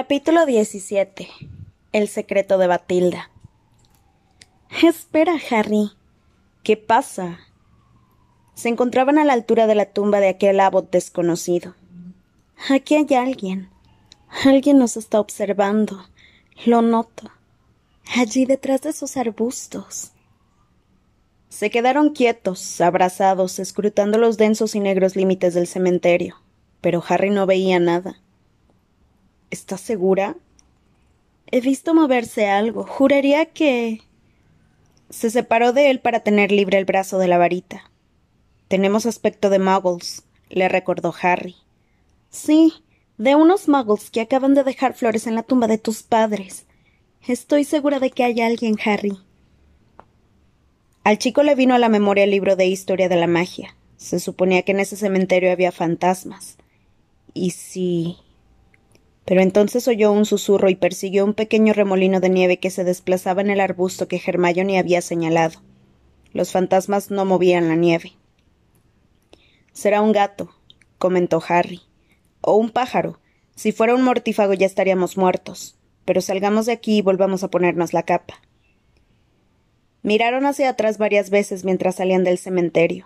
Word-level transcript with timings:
Capítulo 0.00 0.46
17 0.46 1.28
El 1.90 2.06
secreto 2.06 2.56
de 2.56 2.68
Batilda 2.68 3.32
Espera, 4.80 5.34
Harry. 5.50 5.90
¿Qué 6.62 6.76
pasa? 6.76 7.40
Se 8.54 8.68
encontraban 8.68 9.18
a 9.18 9.24
la 9.24 9.32
altura 9.32 9.66
de 9.66 9.74
la 9.74 9.86
tumba 9.86 10.20
de 10.20 10.28
aquel 10.28 10.60
abbot 10.60 10.88
desconocido. 10.92 11.74
Aquí 12.70 12.94
hay 12.94 13.12
alguien. 13.16 13.70
Alguien 14.44 14.78
nos 14.78 14.96
está 14.96 15.18
observando. 15.18 16.06
Lo 16.64 16.80
noto. 16.80 17.32
Allí 18.14 18.44
detrás 18.44 18.82
de 18.82 18.90
esos 18.90 19.16
arbustos. 19.16 20.12
Se 21.48 21.70
quedaron 21.70 22.10
quietos, 22.10 22.80
abrazados, 22.80 23.58
escrutando 23.58 24.16
los 24.16 24.36
densos 24.36 24.76
y 24.76 24.78
negros 24.78 25.16
límites 25.16 25.54
del 25.54 25.66
cementerio, 25.66 26.36
pero 26.80 27.02
Harry 27.08 27.30
no 27.30 27.46
veía 27.46 27.80
nada. 27.80 28.20
¿Estás 29.50 29.80
segura? 29.80 30.36
He 31.50 31.60
visto 31.60 31.94
moverse 31.94 32.46
algo. 32.46 32.84
Juraría 32.84 33.46
que. 33.46 34.02
Se 35.10 35.30
separó 35.30 35.72
de 35.72 35.90
él 35.90 36.00
para 36.00 36.20
tener 36.20 36.52
libre 36.52 36.76
el 36.76 36.84
brazo 36.84 37.18
de 37.18 37.28
la 37.28 37.38
varita. 37.38 37.90
Tenemos 38.68 39.06
aspecto 39.06 39.48
de 39.48 39.58
muggles, 39.58 40.24
le 40.50 40.68
recordó 40.68 41.14
Harry. 41.22 41.56
Sí, 42.28 42.74
de 43.16 43.34
unos 43.34 43.68
muggles 43.68 44.10
que 44.10 44.20
acaban 44.20 44.52
de 44.52 44.64
dejar 44.64 44.92
flores 44.92 45.26
en 45.26 45.34
la 45.34 45.42
tumba 45.42 45.66
de 45.66 45.78
tus 45.78 46.02
padres. 46.02 46.66
Estoy 47.26 47.64
segura 47.64 47.98
de 48.00 48.10
que 48.10 48.24
hay 48.24 48.42
alguien, 48.42 48.76
Harry. 48.84 49.18
Al 51.04 51.16
chico 51.16 51.42
le 51.42 51.54
vino 51.54 51.74
a 51.74 51.78
la 51.78 51.88
memoria 51.88 52.24
el 52.24 52.30
libro 52.30 52.54
de 52.54 52.66
historia 52.66 53.08
de 53.08 53.16
la 53.16 53.26
magia. 53.26 53.74
Se 53.96 54.20
suponía 54.20 54.62
que 54.62 54.72
en 54.72 54.80
ese 54.80 54.96
cementerio 54.96 55.50
había 55.50 55.72
fantasmas. 55.72 56.58
¿Y 57.32 57.52
si 57.52 58.18
pero 59.28 59.42
entonces 59.42 59.86
oyó 59.88 60.10
un 60.10 60.24
susurro 60.24 60.70
y 60.70 60.74
persiguió 60.74 61.22
un 61.22 61.34
pequeño 61.34 61.74
remolino 61.74 62.18
de 62.18 62.30
nieve 62.30 62.56
que 62.56 62.70
se 62.70 62.82
desplazaba 62.82 63.42
en 63.42 63.50
el 63.50 63.60
arbusto 63.60 64.08
que 64.08 64.18
Hermione 64.26 64.78
había 64.78 65.02
señalado. 65.02 65.60
Los 66.32 66.50
fantasmas 66.50 67.10
no 67.10 67.26
movían 67.26 67.68
la 67.68 67.76
nieve. 67.76 68.14
Será 69.74 70.00
un 70.00 70.12
gato, 70.12 70.48
comentó 70.96 71.42
Harry. 71.46 71.82
O 72.40 72.54
un 72.56 72.70
pájaro. 72.70 73.20
Si 73.54 73.70
fuera 73.70 73.94
un 73.94 74.02
mortífago 74.02 74.54
ya 74.54 74.64
estaríamos 74.64 75.18
muertos. 75.18 75.76
Pero 76.06 76.22
salgamos 76.22 76.64
de 76.64 76.72
aquí 76.72 76.96
y 76.96 77.02
volvamos 77.02 77.44
a 77.44 77.50
ponernos 77.50 77.92
la 77.92 78.04
capa. 78.04 78.40
Miraron 80.00 80.46
hacia 80.46 80.70
atrás 80.70 80.96
varias 80.96 81.28
veces 81.28 81.66
mientras 81.66 81.96
salían 81.96 82.24
del 82.24 82.38
cementerio. 82.38 83.04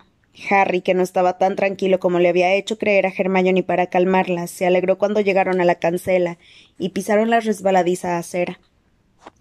Harry, 0.49 0.81
que 0.81 0.93
no 0.93 1.03
estaba 1.03 1.37
tan 1.37 1.55
tranquilo 1.55 1.99
como 1.99 2.19
le 2.19 2.29
había 2.29 2.53
hecho 2.53 2.77
creer 2.77 3.05
a 3.05 3.13
Hermione 3.15 3.63
para 3.63 3.87
calmarla, 3.87 4.47
se 4.47 4.65
alegró 4.65 4.97
cuando 4.97 5.21
llegaron 5.21 5.61
a 5.61 5.65
la 5.65 5.75
cancela 5.75 6.37
y 6.79 6.89
pisaron 6.89 7.29
la 7.29 7.39
resbaladiza 7.39 8.17
acera. 8.17 8.59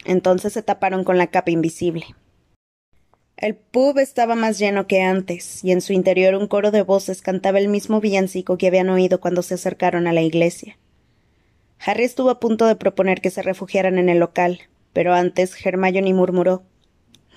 Entonces 0.04 0.52
se 0.52 0.62
taparon 0.62 1.04
con 1.04 1.16
la 1.16 1.28
capa 1.28 1.50
invisible. 1.50 2.06
El 3.36 3.56
pub 3.56 3.98
estaba 3.98 4.34
más 4.34 4.58
lleno 4.58 4.86
que 4.86 5.02
antes, 5.02 5.64
y 5.64 5.72
en 5.72 5.80
su 5.80 5.92
interior 5.92 6.34
un 6.34 6.46
coro 6.46 6.70
de 6.70 6.82
voces 6.82 7.22
cantaba 7.22 7.58
el 7.58 7.68
mismo 7.68 8.00
villancico 8.00 8.58
que 8.58 8.68
habían 8.68 8.90
oído 8.90 9.18
cuando 9.18 9.42
se 9.42 9.54
acercaron 9.54 10.06
a 10.06 10.12
la 10.12 10.22
iglesia. 10.22 10.78
Harry 11.84 12.04
estuvo 12.04 12.30
a 12.30 12.38
punto 12.38 12.66
de 12.66 12.76
proponer 12.76 13.20
que 13.20 13.30
se 13.30 13.42
refugiaran 13.42 13.98
en 13.98 14.08
el 14.08 14.18
local, 14.18 14.60
pero 14.92 15.14
antes 15.14 15.54
Hermione 15.64 16.14
murmuró 16.14 16.62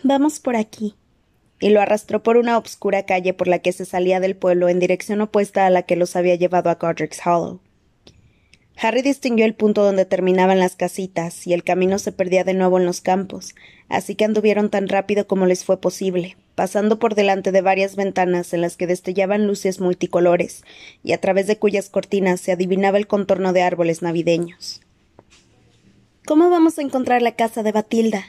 Vamos 0.04 0.40
por 0.40 0.56
aquí 0.56 0.96
y 1.60 1.70
lo 1.70 1.82
arrastró 1.82 2.22
por 2.24 2.38
una 2.38 2.58
obscura 2.58 3.06
calle 3.06 3.34
por 3.34 3.48
la 3.48 3.60
que 3.60 3.72
se 3.72 3.86
salía 3.86 4.20
del 4.20 4.36
pueblo 4.36 4.70
en 4.70 4.80
dirección 4.80 5.22
opuesta 5.22 5.66
a 5.66 5.70
la 5.70 5.84
que 5.84 5.96
los 5.96 6.16
había 6.16 6.36
llevado 6.36 6.70
a 6.70 6.76
Godric's 6.76 7.22
Hollow. 7.26 7.60
Harry 8.78 9.02
distinguió 9.02 9.46
el 9.46 9.56
punto 9.56 9.84
donde 9.84 10.04
terminaban 10.04 10.60
las 10.60 10.76
casitas 10.76 11.48
y 11.48 11.54
el 11.54 11.64
camino 11.64 11.98
se 11.98 12.12
perdía 12.12 12.44
de 12.44 12.54
nuevo 12.54 12.78
en 12.78 12.86
los 12.86 13.00
campos, 13.00 13.56
así 13.88 14.16
que 14.16 14.26
anduvieron 14.26 14.70
tan 14.70 14.90
rápido 14.90 15.28
como 15.28 15.46
les 15.46 15.64
fue 15.64 15.80
posible, 15.80 16.36
pasando 16.56 17.00
por 17.00 17.16
delante 17.16 17.54
de 17.54 17.62
varias 17.62 17.96
ventanas 17.96 18.54
en 18.54 18.60
las 18.60 18.76
que 18.76 18.86
destellaban 18.86 19.48
luces 19.48 19.80
multicolores 19.80 20.64
y 21.04 21.14
a 21.14 21.22
través 21.22 21.48
de 21.48 21.58
cuyas 21.58 21.90
cortinas 21.90 22.42
se 22.42 22.52
adivinaba 22.52 22.98
el 22.98 23.08
contorno 23.08 23.54
de 23.54 23.62
árboles 23.62 24.02
navideños. 24.02 24.82
¿Cómo 26.26 26.50
vamos 26.50 26.78
a 26.78 26.82
encontrar 26.82 27.22
la 27.22 27.36
casa 27.36 27.64
de 27.64 27.72
Batilda? 27.72 28.26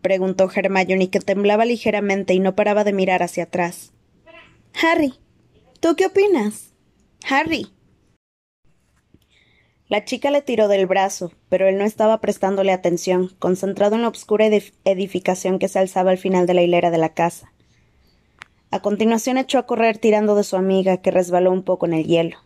Preguntó 0.00 0.50
Hermione, 0.54 1.10
que 1.10 1.20
temblaba 1.20 1.64
ligeramente 1.64 2.34
y 2.34 2.40
no 2.40 2.54
paraba 2.54 2.84
de 2.84 2.92
mirar 2.92 3.22
hacia 3.22 3.44
atrás. 3.44 3.92
Harry, 4.82 5.14
¿tú 5.80 5.96
qué 5.96 6.06
opinas? 6.06 6.72
Harry. 7.28 7.72
La 9.88 10.04
chica 10.04 10.30
le 10.30 10.42
tiró 10.42 10.68
del 10.68 10.86
brazo, 10.86 11.32
pero 11.48 11.66
él 11.66 11.78
no 11.78 11.84
estaba 11.84 12.20
prestándole 12.20 12.72
atención, 12.72 13.34
concentrado 13.38 13.96
en 13.96 14.02
la 14.02 14.08
oscura 14.08 14.46
edificación 14.84 15.58
que 15.58 15.68
se 15.68 15.78
alzaba 15.78 16.10
al 16.10 16.18
final 16.18 16.46
de 16.46 16.54
la 16.54 16.62
hilera 16.62 16.90
de 16.90 16.98
la 16.98 17.14
casa. 17.14 17.52
A 18.70 18.80
continuación 18.80 19.38
echó 19.38 19.58
a 19.58 19.66
correr 19.66 19.96
tirando 19.96 20.34
de 20.34 20.44
su 20.44 20.56
amiga, 20.56 20.98
que 20.98 21.10
resbaló 21.10 21.50
un 21.50 21.62
poco 21.62 21.86
en 21.86 21.94
el 21.94 22.04
hielo. 22.04 22.36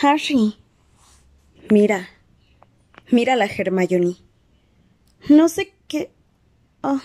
Harry. 0.00 0.56
Mira. 1.68 2.08
Mírala, 3.10 3.46
Hermione. 3.46 4.16
No 5.28 5.48
sé 5.48 5.74
Oh. 6.82 7.00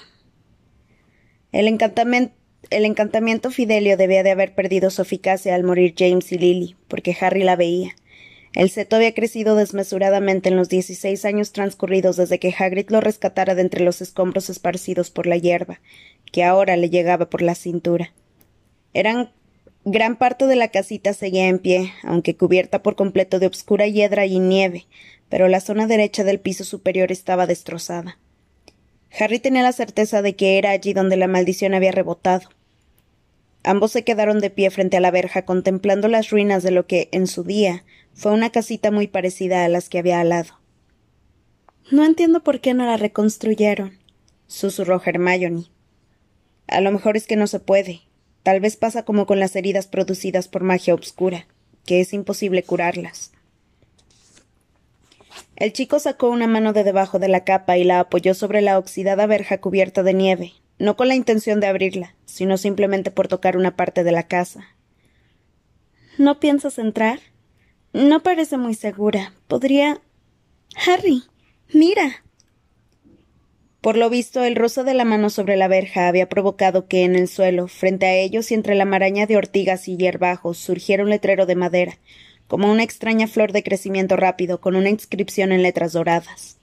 El 1.51 1.67
encantamiento, 1.67 2.33
el 2.69 2.85
encantamiento 2.85 3.51
Fidelio 3.51 3.95
debía 3.95 4.23
de 4.23 4.31
haber 4.31 4.53
perdido 4.53 4.89
su 4.89 5.01
eficacia 5.01 5.55
al 5.55 5.63
morir 5.63 5.93
James 5.97 6.31
y 6.31 6.37
Lily, 6.37 6.75
porque 6.87 7.15
Harry 7.19 7.43
la 7.43 7.55
veía. 7.55 7.95
El 8.53 8.69
seto 8.69 8.95
había 8.95 9.13
crecido 9.13 9.55
desmesuradamente 9.55 10.49
en 10.49 10.55
los 10.55 10.67
dieciséis 10.67 11.25
años 11.25 11.51
transcurridos 11.51 12.17
desde 12.17 12.39
que 12.39 12.53
Hagrid 12.57 12.89
lo 12.89 13.01
rescatara 13.01 13.55
de 13.55 13.61
entre 13.61 13.83
los 13.83 14.01
escombros 14.01 14.49
esparcidos 14.49 15.11
por 15.11 15.27
la 15.27 15.37
hierba, 15.37 15.79
que 16.31 16.43
ahora 16.43 16.75
le 16.75 16.89
llegaba 16.89 17.29
por 17.29 17.41
la 17.41 17.55
cintura. 17.55 18.13
Eran 18.93 19.31
gran 19.85 20.17
parte 20.17 20.47
de 20.47 20.55
la 20.55 20.69
casita 20.69 21.13
seguía 21.13 21.47
en 21.47 21.59
pie, 21.59 21.93
aunque 22.03 22.35
cubierta 22.35 22.81
por 22.81 22.95
completo 22.95 23.39
de 23.39 23.47
obscura 23.47 23.87
hiedra 23.87 24.25
y 24.25 24.39
nieve, 24.39 24.87
pero 25.29 25.47
la 25.47 25.61
zona 25.61 25.87
derecha 25.87 26.23
del 26.23 26.39
piso 26.39 26.63
superior 26.63 27.11
estaba 27.11 27.45
destrozada. 27.45 28.17
Harry 29.11 29.39
tenía 29.39 29.63
la 29.63 29.71
certeza 29.71 30.21
de 30.21 30.35
que 30.35 30.57
era 30.57 30.71
allí 30.71 30.93
donde 30.93 31.17
la 31.17 31.27
maldición 31.27 31.73
había 31.73 31.91
rebotado. 31.91 32.49
Ambos 33.63 33.91
se 33.91 34.03
quedaron 34.03 34.39
de 34.39 34.49
pie 34.49 34.69
frente 34.69 34.97
a 34.97 35.01
la 35.01 35.11
verja 35.11 35.43
contemplando 35.43 36.07
las 36.07 36.29
ruinas 36.29 36.63
de 36.63 36.71
lo 36.71 36.87
que, 36.87 37.09
en 37.11 37.27
su 37.27 37.43
día, 37.43 37.83
fue 38.13 38.31
una 38.31 38.49
casita 38.51 38.91
muy 38.91 39.07
parecida 39.07 39.65
a 39.65 39.69
las 39.69 39.89
que 39.89 39.99
había 39.99 40.19
al 40.19 40.29
lado. 40.29 40.59
No 41.91 42.05
entiendo 42.05 42.43
por 42.43 42.59
qué 42.59 42.73
no 42.73 42.85
la 42.85 42.97
reconstruyeron, 42.97 43.97
susurró 44.47 45.01
Hermione. 45.03 45.65
A 46.67 46.81
lo 46.81 46.91
mejor 46.91 47.15
es 47.17 47.27
que 47.27 47.35
no 47.35 47.47
se 47.47 47.59
puede. 47.59 48.01
Tal 48.43 48.59
vez 48.59 48.77
pasa 48.77 49.03
como 49.03 49.25
con 49.25 49.39
las 49.39 49.55
heridas 49.55 49.87
producidas 49.87 50.47
por 50.47 50.63
magia 50.63 50.93
obscura, 50.93 51.47
que 51.85 52.01
es 52.01 52.13
imposible 52.13 52.63
curarlas. 52.63 53.31
El 55.57 55.73
chico 55.73 55.97
sacó 55.97 56.29
una 56.29 56.45
mano 56.45 56.71
de 56.71 56.83
debajo 56.83 57.17
de 57.17 57.29
la 57.29 57.43
capa 57.43 57.79
y 57.79 57.83
la 57.83 57.99
apoyó 57.99 58.35
sobre 58.35 58.61
la 58.61 58.77
oxidada 58.77 59.25
verja 59.25 59.59
cubierta 59.59 60.03
de 60.03 60.13
nieve, 60.13 60.53
no 60.77 60.95
con 60.95 61.07
la 61.07 61.15
intención 61.15 61.59
de 61.59 61.65
abrirla, 61.65 62.15
sino 62.25 62.57
simplemente 62.57 63.09
por 63.09 63.27
tocar 63.27 63.57
una 63.57 63.75
parte 63.75 64.03
de 64.03 64.11
la 64.11 64.27
casa. 64.27 64.67
¿No 66.19 66.39
piensas 66.39 66.77
entrar? 66.77 67.19
No 67.91 68.21
parece 68.21 68.57
muy 68.57 68.75
segura. 68.75 69.33
Podría. 69.47 69.99
Harry, 70.85 71.23
mira. 71.73 72.23
Por 73.81 73.97
lo 73.97 74.11
visto, 74.11 74.43
el 74.43 74.55
rosa 74.55 74.83
de 74.83 74.93
la 74.93 75.05
mano 75.05 75.31
sobre 75.31 75.57
la 75.57 75.67
verja 75.67 76.07
había 76.07 76.29
provocado 76.29 76.87
que 76.87 77.03
en 77.03 77.15
el 77.15 77.27
suelo, 77.27 77.67
frente 77.67 78.05
a 78.05 78.13
ellos 78.13 78.51
y 78.51 78.53
entre 78.53 78.75
la 78.75 78.85
maraña 78.85 79.25
de 79.25 79.37
ortigas 79.37 79.87
y 79.87 79.97
hierbajos, 79.97 80.59
surgiera 80.59 81.03
un 81.03 81.09
letrero 81.09 81.47
de 81.47 81.55
madera, 81.55 81.97
como 82.47 82.71
una 82.71 82.83
extraña 82.83 83.27
flor 83.27 83.51
de 83.51 83.63
crecimiento 83.63 84.15
rápido 84.15 84.59
con 84.59 84.75
una 84.75 84.89
inscripción 84.89 85.51
en 85.51 85.63
letras 85.63 85.93
doradas. 85.93 86.57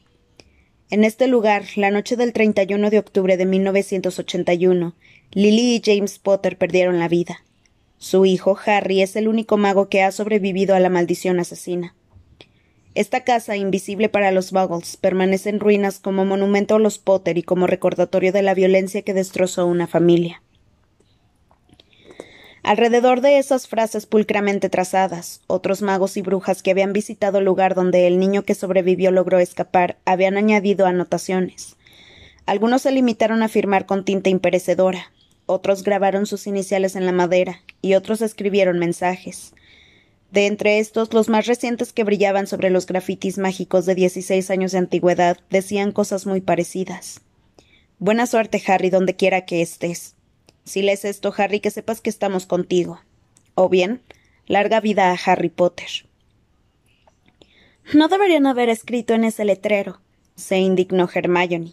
En 0.91 1.05
este 1.05 1.29
lugar, 1.29 1.65
la 1.77 1.91
noche 1.91 2.17
del 2.17 2.33
31 2.33 2.91
de 2.91 2.99
octubre 2.99 3.37
de 3.37 3.47
1981, 3.47 4.95
Lily 5.33 5.77
y 5.77 5.83
James 5.85 6.19
Potter 6.19 6.57
perdieron 6.57 6.99
la 6.99 7.09
vida. 7.09 7.43
Su 7.99 8.27
hijo, 8.27 8.57
Harry, 8.67 9.03
es 9.03 9.17
el 9.17 9.29
único 9.29 9.57
mago 9.57 9.89
que 9.89 10.03
ha 10.03 10.13
sobrevivido 10.13 10.75
a 10.75 10.81
la 10.81 10.91
maldición 10.91 11.41
asesina. 11.41 11.95
Esta 12.95 13.25
casa, 13.25 13.57
invisible 13.57 14.09
para 14.09 14.31
los 14.31 14.53
Buggles, 14.53 14.97
permanece 14.97 15.51
en 15.51 15.59
ruinas 15.59 15.99
como 15.99 16.25
monumento 16.25 16.77
a 16.77 16.79
los 16.79 16.99
Potter 16.99 17.39
y 17.39 17.43
como 17.43 17.67
recordatorio 17.67 18.31
de 18.31 18.43
la 18.43 18.55
violencia 18.55 19.03
que 19.03 19.15
destrozó 19.15 19.67
una 19.67 19.89
familia. 19.89 20.44
Alrededor 22.65 23.21
de 23.21 23.39
esas 23.39 23.69
frases 23.69 24.07
pulcramente 24.07 24.71
trazadas, 24.71 25.43
otros 25.49 25.83
magos 25.83 26.17
y 26.17 26.23
brujas 26.23 26.63
que 26.63 26.71
habían 26.71 26.95
visitado 26.95 27.37
el 27.37 27.45
lugar 27.45 27.75
donde 27.75 28.07
el 28.07 28.19
niño 28.19 28.43
que 28.43 28.55
sobrevivió 28.55 29.11
logró 29.11 29.39
escapar 29.39 29.99
habían 30.07 30.39
añadido 30.39 30.87
anotaciones. 30.87 31.77
Algunos 32.47 32.81
se 32.81 32.91
limitaron 32.91 33.43
a 33.43 33.49
firmar 33.49 33.85
con 33.85 34.07
tinta 34.07 34.31
imperecedora, 34.31 35.13
otros 35.45 35.83
grabaron 35.83 36.25
sus 36.25 36.47
iniciales 36.47 36.97
en 36.97 37.05
la 37.05 37.13
madera 37.13 37.61
y 37.83 37.97
otros 37.97 38.23
escribieron 38.23 38.79
mensajes. 38.79 39.53
De 40.31 40.47
entre 40.47 40.79
estos, 40.79 41.13
los 41.13 41.29
más 41.29 41.47
recientes 41.47 41.93
que 41.93 42.03
brillaban 42.03 42.47
sobre 42.47 42.71
los 42.71 42.87
grafitis 42.87 43.37
mágicos 43.37 43.85
de 43.85 43.95
dieciséis 43.95 44.51
años 44.51 44.73
de 44.73 44.79
antigüedad 44.79 45.37
decían 45.51 45.93
cosas 45.93 46.25
muy 46.25 46.41
parecidas. 46.41 47.21
Buena 47.99 48.27
suerte, 48.27 48.63
Harry, 48.67 48.89
donde 48.89 49.17
quiera 49.17 49.45
que 49.45 49.61
estés. 49.61 50.14
Si 50.65 50.83
lees 50.83 51.05
esto, 51.05 51.33
Harry, 51.37 51.61
que 51.61 51.71
sepas 51.71 52.01
que 52.01 52.11
estamos 52.11 52.47
contigo. 52.47 53.01
O 53.55 53.69
bien, 53.69 54.03
larga 54.47 54.81
vida 54.81 55.11
a 55.11 55.19
Harry 55.27 55.51
Potter. 55.51 55.89
No 57.93 58.09
deberían 58.09 58.47
haber 58.47 58.71
escrito 58.71 59.15
en 59.15 59.25
ese 59.25 59.45
letrero, 59.45 60.01
se 60.37 60.59
indignó 60.59 61.09
Hermione. 61.13 61.73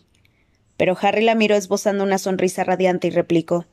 Pero 0.78 0.98
Harry 1.00 1.24
la 1.24 1.36
miró 1.36 1.56
esbozando 1.56 2.04
una 2.04 2.18
sonrisa 2.18 2.64
radiante 2.64 3.08
y 3.08 3.12
replicó 3.12 3.66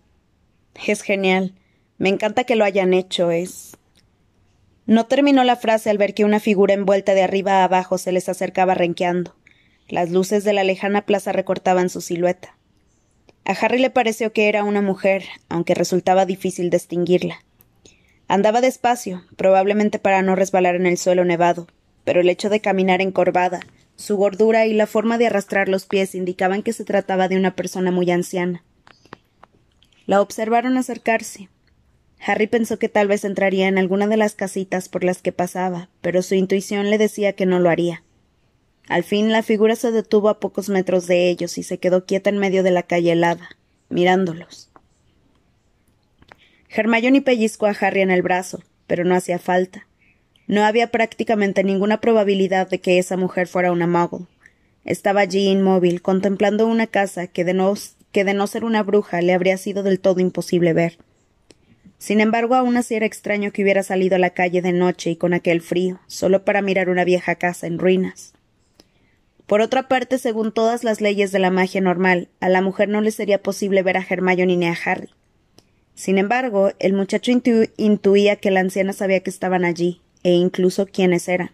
Es 0.86 1.02
genial. 1.02 1.54
Me 1.96 2.10
encanta 2.10 2.44
que 2.44 2.54
lo 2.54 2.64
hayan 2.64 2.94
hecho. 2.94 3.30
Es. 3.30 3.76
No 4.86 5.06
terminó 5.06 5.42
la 5.42 5.56
frase 5.56 5.90
al 5.90 5.98
ver 5.98 6.14
que 6.14 6.24
una 6.24 6.38
figura 6.38 6.74
envuelta 6.74 7.14
de 7.14 7.22
arriba 7.22 7.60
a 7.60 7.64
abajo 7.64 7.98
se 7.98 8.12
les 8.12 8.28
acercaba 8.28 8.74
renqueando. 8.74 9.34
Las 9.88 10.10
luces 10.10 10.44
de 10.44 10.52
la 10.52 10.64
lejana 10.64 11.06
plaza 11.06 11.32
recortaban 11.32 11.88
su 11.88 12.02
silueta. 12.02 12.57
A 13.48 13.52
Harry 13.52 13.78
le 13.78 13.88
pareció 13.88 14.34
que 14.34 14.50
era 14.50 14.62
una 14.62 14.82
mujer, 14.82 15.24
aunque 15.48 15.74
resultaba 15.74 16.26
difícil 16.26 16.68
distinguirla. 16.68 17.42
Andaba 18.28 18.60
despacio, 18.60 19.24
probablemente 19.36 19.98
para 19.98 20.20
no 20.20 20.36
resbalar 20.36 20.74
en 20.74 20.84
el 20.84 20.98
suelo 20.98 21.24
nevado, 21.24 21.66
pero 22.04 22.20
el 22.20 22.28
hecho 22.28 22.50
de 22.50 22.60
caminar 22.60 23.00
encorvada, 23.00 23.60
su 23.96 24.18
gordura 24.18 24.66
y 24.66 24.74
la 24.74 24.86
forma 24.86 25.16
de 25.16 25.28
arrastrar 25.28 25.70
los 25.70 25.86
pies 25.86 26.14
indicaban 26.14 26.62
que 26.62 26.74
se 26.74 26.84
trataba 26.84 27.26
de 27.26 27.38
una 27.38 27.56
persona 27.56 27.90
muy 27.90 28.10
anciana. 28.10 28.64
La 30.04 30.20
observaron 30.20 30.76
acercarse. 30.76 31.48
Harry 32.20 32.48
pensó 32.48 32.78
que 32.78 32.90
tal 32.90 33.08
vez 33.08 33.24
entraría 33.24 33.66
en 33.66 33.78
alguna 33.78 34.08
de 34.08 34.18
las 34.18 34.34
casitas 34.34 34.90
por 34.90 35.04
las 35.04 35.22
que 35.22 35.32
pasaba, 35.32 35.88
pero 36.02 36.20
su 36.20 36.34
intuición 36.34 36.90
le 36.90 36.98
decía 36.98 37.32
que 37.32 37.46
no 37.46 37.60
lo 37.60 37.70
haría. 37.70 38.02
Al 38.88 39.04
fin 39.04 39.30
la 39.30 39.42
figura 39.42 39.76
se 39.76 39.92
detuvo 39.92 40.30
a 40.30 40.40
pocos 40.40 40.70
metros 40.70 41.06
de 41.06 41.28
ellos 41.28 41.58
y 41.58 41.62
se 41.62 41.78
quedó 41.78 42.06
quieta 42.06 42.30
en 42.30 42.38
medio 42.38 42.62
de 42.62 42.70
la 42.70 42.82
calle 42.82 43.12
helada, 43.12 43.50
mirándolos. 43.90 44.70
Hermione 46.70 47.22
pellizcó 47.22 47.66
a 47.66 47.70
Harry 47.70 48.00
en 48.00 48.10
el 48.10 48.22
brazo, 48.22 48.62
pero 48.86 49.04
no 49.04 49.14
hacía 49.14 49.38
falta. 49.38 49.86
No 50.46 50.64
había 50.64 50.90
prácticamente 50.90 51.64
ninguna 51.64 52.00
probabilidad 52.00 52.68
de 52.68 52.80
que 52.80 52.98
esa 52.98 53.18
mujer 53.18 53.46
fuera 53.46 53.72
una 53.72 53.86
muggle. 53.86 54.26
Estaba 54.84 55.20
allí 55.20 55.48
inmóvil, 55.48 56.00
contemplando 56.00 56.66
una 56.66 56.86
casa 56.86 57.26
que 57.26 57.44
de, 57.44 57.52
no, 57.52 57.74
que 58.10 58.24
de 58.24 58.32
no 58.32 58.46
ser 58.46 58.64
una 58.64 58.82
bruja 58.82 59.20
le 59.20 59.34
habría 59.34 59.58
sido 59.58 59.82
del 59.82 60.00
todo 60.00 60.20
imposible 60.20 60.72
ver. 60.72 60.96
Sin 61.98 62.20
embargo, 62.20 62.54
aún 62.54 62.78
así 62.78 62.94
era 62.94 63.04
extraño 63.04 63.52
que 63.52 63.62
hubiera 63.62 63.82
salido 63.82 64.16
a 64.16 64.20
la 64.20 64.30
calle 64.30 64.62
de 64.62 64.72
noche 64.72 65.10
y 65.10 65.16
con 65.16 65.34
aquel 65.34 65.60
frío, 65.60 66.00
solo 66.06 66.44
para 66.44 66.62
mirar 66.62 66.88
una 66.88 67.04
vieja 67.04 67.34
casa 67.34 67.66
en 67.66 67.78
ruinas. 67.78 68.32
Por 69.48 69.62
otra 69.62 69.88
parte, 69.88 70.18
según 70.18 70.52
todas 70.52 70.84
las 70.84 71.00
leyes 71.00 71.32
de 71.32 71.38
la 71.38 71.50
magia 71.50 71.80
normal, 71.80 72.28
a 72.38 72.50
la 72.50 72.60
mujer 72.60 72.90
no 72.90 73.00
le 73.00 73.10
sería 73.10 73.42
posible 73.42 73.82
ver 73.82 73.96
a 73.96 74.04
Hermione 74.06 74.58
ni 74.58 74.66
a 74.66 74.76
Harry. 74.84 75.08
Sin 75.94 76.18
embargo, 76.18 76.72
el 76.78 76.92
muchacho 76.92 77.32
intuía 77.78 78.36
que 78.36 78.50
la 78.50 78.60
anciana 78.60 78.92
sabía 78.92 79.20
que 79.20 79.30
estaban 79.30 79.64
allí, 79.64 80.02
e 80.22 80.32
incluso 80.32 80.86
quiénes 80.86 81.28
eran. 81.28 81.50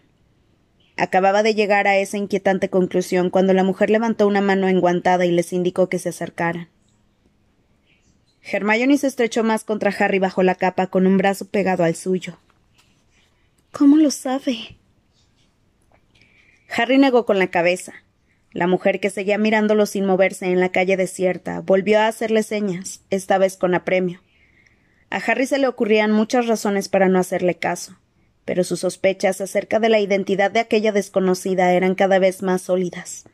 Acababa 0.97 1.41
de 1.41 1.55
llegar 1.55 1.87
a 1.87 1.97
esa 1.97 2.17
inquietante 2.17 2.69
conclusión 2.69 3.29
cuando 3.29 3.53
la 3.53 3.63
mujer 3.63 3.89
levantó 3.89 4.27
una 4.27 4.41
mano 4.41 4.67
enguantada 4.67 5.25
y 5.25 5.31
les 5.31 5.53
indicó 5.53 5.87
que 5.87 5.97
se 5.97 6.09
acercaran. 6.09 6.67
Hermione 8.43 8.97
se 8.97 9.07
estrechó 9.07 9.45
más 9.45 9.63
contra 9.63 9.95
Harry 9.97 10.19
bajo 10.19 10.43
la 10.43 10.55
capa 10.55 10.87
con 10.87 11.07
un 11.07 11.17
brazo 11.17 11.45
pegado 11.45 11.85
al 11.85 11.95
suyo. 11.95 12.39
¿Cómo 13.71 13.95
lo 13.95 14.11
sabe? 14.11 14.75
Harry 16.69 16.97
negó 16.97 17.25
con 17.25 17.39
la 17.39 17.47
cabeza. 17.47 17.93
La 18.51 18.67
mujer 18.67 18.99
que 18.99 19.09
seguía 19.09 19.37
mirándolo 19.37 19.85
sin 19.85 20.05
moverse 20.05 20.45
en 20.45 20.59
la 20.59 20.69
calle 20.69 20.97
desierta 20.97 21.61
volvió 21.61 21.99
a 21.99 22.07
hacerle 22.07 22.43
señas, 22.43 23.01
esta 23.09 23.37
vez 23.37 23.57
con 23.57 23.75
apremio. 23.75 24.21
A 25.09 25.17
Harry 25.17 25.45
se 25.45 25.57
le 25.57 25.67
ocurrían 25.67 26.11
muchas 26.11 26.47
razones 26.47 26.89
para 26.89 27.09
no 27.09 27.19
hacerle 27.19 27.55
caso 27.55 27.97
pero 28.45 28.63
sus 28.63 28.81
sospechas 28.81 29.41
acerca 29.41 29.79
de 29.79 29.89
la 29.89 29.99
identidad 29.99 30.51
de 30.51 30.59
aquella 30.59 30.91
desconocida 30.91 31.73
eran 31.73 31.95
cada 31.95 32.19
vez 32.19 32.43
más 32.43 32.61
sólidas. 32.61 33.25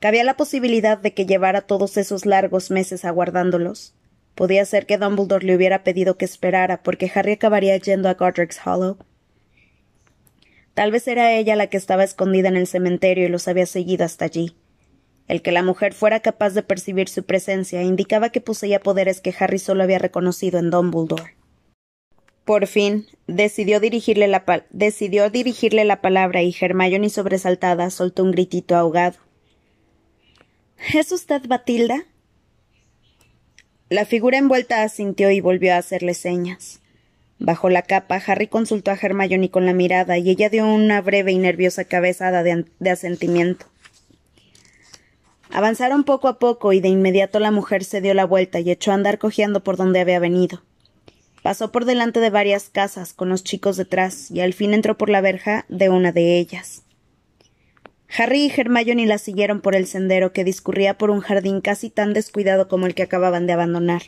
Cabía 0.00 0.24
la 0.24 0.36
posibilidad 0.36 0.96
de 0.96 1.12
que 1.12 1.26
llevara 1.26 1.60
todos 1.60 1.96
esos 1.96 2.24
largos 2.24 2.70
meses 2.70 3.04
aguardándolos. 3.04 3.94
Podía 4.34 4.64
ser 4.64 4.86
que 4.86 4.96
Dumbledore 4.96 5.44
le 5.44 5.56
hubiera 5.56 5.84
pedido 5.84 6.16
que 6.16 6.24
esperara 6.24 6.82
porque 6.82 7.10
Harry 7.14 7.32
acabaría 7.32 7.76
yendo 7.76 8.08
a 8.08 8.14
Godric's 8.14 8.60
Hollow. 8.64 8.96
Tal 10.78 10.92
vez 10.92 11.08
era 11.08 11.32
ella 11.32 11.56
la 11.56 11.66
que 11.66 11.76
estaba 11.76 12.04
escondida 12.04 12.46
en 12.46 12.56
el 12.56 12.68
cementerio 12.68 13.26
y 13.26 13.28
los 13.28 13.48
había 13.48 13.66
seguido 13.66 14.04
hasta 14.04 14.26
allí. 14.26 14.54
El 15.26 15.42
que 15.42 15.50
la 15.50 15.64
mujer 15.64 15.92
fuera 15.92 16.20
capaz 16.20 16.50
de 16.50 16.62
percibir 16.62 17.08
su 17.08 17.24
presencia 17.24 17.82
indicaba 17.82 18.28
que 18.28 18.40
poseía 18.40 18.78
poderes 18.78 19.20
que 19.20 19.34
Harry 19.40 19.58
solo 19.58 19.82
había 19.82 19.98
reconocido 19.98 20.60
en 20.60 20.70
Dumbledore. 20.70 21.34
Por 22.44 22.68
fin, 22.68 23.08
decidió 23.26 23.80
dirigirle 23.80 24.28
la, 24.28 24.44
decidió 24.70 25.30
dirigirle 25.30 25.84
la 25.84 26.00
palabra 26.00 26.42
y 26.44 26.54
Hermione 26.56 27.10
sobresaltada 27.10 27.90
soltó 27.90 28.22
un 28.22 28.30
gritito 28.30 28.76
ahogado. 28.76 29.18
¿Es 30.94 31.10
usted 31.10 31.42
Batilda? 31.48 32.04
La 33.88 34.04
figura 34.04 34.38
envuelta 34.38 34.84
asintió 34.84 35.32
y 35.32 35.40
volvió 35.40 35.74
a 35.74 35.78
hacerle 35.78 36.14
señas. 36.14 36.80
Bajo 37.38 37.70
la 37.70 37.82
capa, 37.82 38.20
Harry 38.26 38.48
consultó 38.48 38.90
a 38.90 38.98
Hermione 39.00 39.50
con 39.50 39.64
la 39.64 39.72
mirada 39.72 40.18
y 40.18 40.28
ella 40.28 40.48
dio 40.48 40.66
una 40.66 41.00
breve 41.00 41.32
y 41.32 41.38
nerviosa 41.38 41.84
cabezada 41.84 42.42
de, 42.42 42.90
asentimiento. 42.90 43.66
Avanzaron 45.50 46.04
poco 46.04 46.28
a 46.28 46.38
poco 46.38 46.72
y 46.72 46.80
de 46.80 46.88
inmediato 46.88 47.38
la 47.38 47.50
mujer 47.50 47.84
se 47.84 48.00
dio 48.00 48.12
la 48.12 48.26
vuelta 48.26 48.60
y 48.60 48.70
echó 48.70 48.90
a 48.90 48.94
andar 48.94 49.18
cojeando 49.18 49.62
por 49.62 49.76
donde 49.76 50.00
había 50.00 50.18
venido. 50.18 50.62
Pasó 51.42 51.70
por 51.70 51.84
delante 51.84 52.20
de 52.20 52.30
varias 52.30 52.68
casas, 52.68 53.12
con 53.12 53.28
los 53.28 53.44
chicos 53.44 53.76
detrás, 53.76 54.30
y 54.30 54.40
al 54.40 54.52
fin 54.52 54.74
entró 54.74 54.98
por 54.98 55.08
la 55.08 55.20
verja 55.20 55.64
de 55.68 55.88
una 55.88 56.10
de 56.10 56.38
ellas. 56.38 56.82
Harry 58.16 58.46
y 58.46 58.52
Hermione 58.54 59.06
la 59.06 59.18
siguieron 59.18 59.60
por 59.60 59.74
el 59.76 59.86
sendero 59.86 60.32
que 60.32 60.44
discurría 60.44 60.98
por 60.98 61.10
un 61.10 61.20
jardín 61.20 61.60
casi 61.60 61.88
tan 61.88 62.12
descuidado 62.12 62.66
como 62.66 62.86
el 62.86 62.94
que 62.94 63.04
acababan 63.04 63.46
de 63.46 63.52
abandonar. 63.52 64.02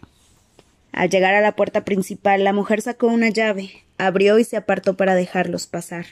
Al 0.93 1.09
llegar 1.09 1.35
a 1.35 1.41
la 1.41 1.57
puerta 1.57 1.85
principal, 1.85 2.45
la 2.45 2.53
mujer 2.53 2.83
sacó 2.83 3.07
una 3.07 3.29
llave, 3.29 3.85
abrió 3.99 4.39
y 4.39 4.45
se 4.45 4.57
apartó 4.57 4.97
para 4.97 5.15
dejarlos 5.15 5.67
pasar. 5.67 6.07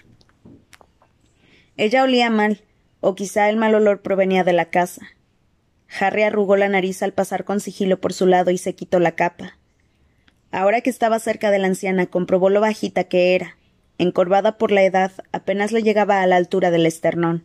Ella 1.76 2.04
olía 2.04 2.30
mal, 2.30 2.62
o 3.00 3.14
quizá 3.14 3.48
el 3.48 3.56
mal 3.56 3.74
olor 3.74 4.02
provenía 4.02 4.44
de 4.44 4.52
la 4.52 4.66
casa. 4.66 5.02
Harry 5.98 6.22
arrugó 6.22 6.56
la 6.56 6.68
nariz 6.68 7.02
al 7.02 7.12
pasar 7.12 7.44
con 7.44 7.60
sigilo 7.60 8.00
por 8.00 8.12
su 8.12 8.26
lado 8.26 8.50
y 8.50 8.58
se 8.58 8.74
quitó 8.74 9.00
la 9.00 9.12
capa. 9.12 9.58
Ahora 10.50 10.80
que 10.80 10.90
estaba 10.90 11.18
cerca 11.18 11.50
de 11.50 11.58
la 11.58 11.66
anciana, 11.66 12.06
comprobó 12.06 12.50
lo 12.50 12.60
bajita 12.60 13.04
que 13.04 13.34
era. 13.34 13.56
Encorvada 13.98 14.58
por 14.58 14.70
la 14.70 14.82
edad, 14.82 15.12
apenas 15.32 15.72
le 15.72 15.82
llegaba 15.82 16.22
a 16.22 16.26
la 16.26 16.36
altura 16.36 16.70
del 16.70 16.86
esternón. 16.86 17.44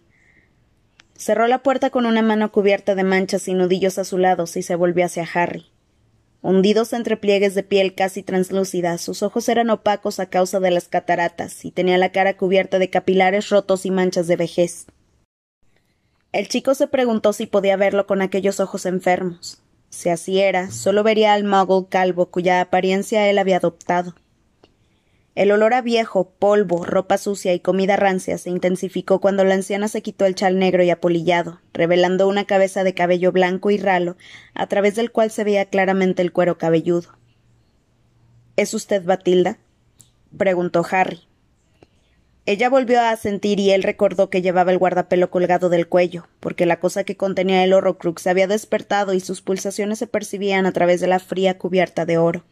Cerró 1.15 1.47
la 1.47 1.63
puerta 1.63 1.89
con 1.89 2.05
una 2.05 2.21
mano 2.21 2.51
cubierta 2.51 2.95
de 2.95 3.03
manchas 3.03 3.47
y 3.47 3.53
nudillos 3.53 3.97
azulados 3.97 4.55
y 4.57 4.63
se 4.63 4.75
volvió 4.75 5.05
hacia 5.05 5.27
Harry. 5.33 5.72
Hundidos 6.43 6.91
entre 6.91 7.15
pliegues 7.15 7.55
de 7.55 7.63
piel 7.63 7.95
casi 7.95 8.21
translúcida, 8.21 8.97
sus 8.97 9.23
ojos 9.23 9.47
eran 9.47 9.69
opacos 9.69 10.19
a 10.19 10.25
causa 10.25 10.59
de 10.59 10.71
las 10.71 10.89
cataratas 10.89 11.63
y 11.63 11.71
tenía 11.71 11.97
la 11.97 12.11
cara 12.11 12.35
cubierta 12.35 12.79
de 12.79 12.89
capilares 12.89 13.47
rotos 13.47 13.85
y 13.85 13.91
manchas 13.91 14.27
de 14.27 14.35
vejez. 14.35 14.85
El 16.33 16.49
chico 16.49 16.75
se 16.75 16.87
preguntó 16.87 17.31
si 17.31 17.45
podía 17.45 17.77
verlo 17.77 18.07
con 18.07 18.21
aquellos 18.21 18.59
ojos 18.59 18.85
enfermos. 18.85 19.61
Si 19.89 20.09
así 20.09 20.41
era, 20.41 20.69
solo 20.69 21.01
vería 21.01 21.33
al 21.33 21.45
muggle 21.45 21.87
calvo 21.87 22.25
cuya 22.25 22.59
apariencia 22.59 23.29
él 23.29 23.37
había 23.37 23.57
adoptado. 23.57 24.13
El 25.35 25.51
olor 25.51 25.73
a 25.73 25.81
viejo, 25.81 26.29
polvo, 26.37 26.85
ropa 26.85 27.17
sucia 27.17 27.53
y 27.53 27.59
comida 27.59 27.95
rancia 27.95 28.37
se 28.37 28.51
intensificó 28.51 29.19
cuando 29.19 29.43
la 29.43 29.55
anciana 29.55 29.87
se 29.87 30.03
quitó 30.03 30.25
el 30.25 30.35
chal 30.35 30.59
negro 30.59 30.83
y 30.83 30.91
apolillado, 30.91 31.59
revelando 31.73 32.27
una 32.27 32.45
cabeza 32.45 32.83
de 32.83 32.93
cabello 32.93 33.31
blanco 33.31 33.71
y 33.71 33.77
ralo, 33.77 34.15
a 34.53 34.67
través 34.67 34.93
del 34.95 35.11
cual 35.11 35.31
se 35.31 35.43
veía 35.43 35.65
claramente 35.65 36.21
el 36.21 36.31
cuero 36.31 36.59
cabelludo. 36.59 37.17
¿Es 38.57 38.75
usted 38.75 39.03
Batilda? 39.03 39.57
preguntó 40.37 40.85
Harry. 40.91 41.21
Ella 42.45 42.69
volvió 42.69 42.99
a 42.99 43.09
asentir 43.09 43.59
y 43.59 43.71
él 43.71 43.81
recordó 43.81 44.29
que 44.29 44.43
llevaba 44.43 44.71
el 44.71 44.77
guardapelo 44.77 45.31
colgado 45.31 45.69
del 45.69 45.87
cuello, 45.87 46.27
porque 46.41 46.67
la 46.67 46.79
cosa 46.79 47.05
que 47.05 47.17
contenía 47.17 47.63
el 47.63 47.73
horrocrux 47.73 48.21
se 48.21 48.29
había 48.29 48.47
despertado 48.47 49.13
y 49.13 49.19
sus 49.19 49.41
pulsaciones 49.41 49.97
se 49.97 50.05
percibían 50.07 50.67
a 50.67 50.73
través 50.73 51.01
de 51.01 51.07
la 51.07 51.19
fría 51.19 51.57
cubierta 51.57 52.05
de 52.05 52.19
oro. 52.19 52.43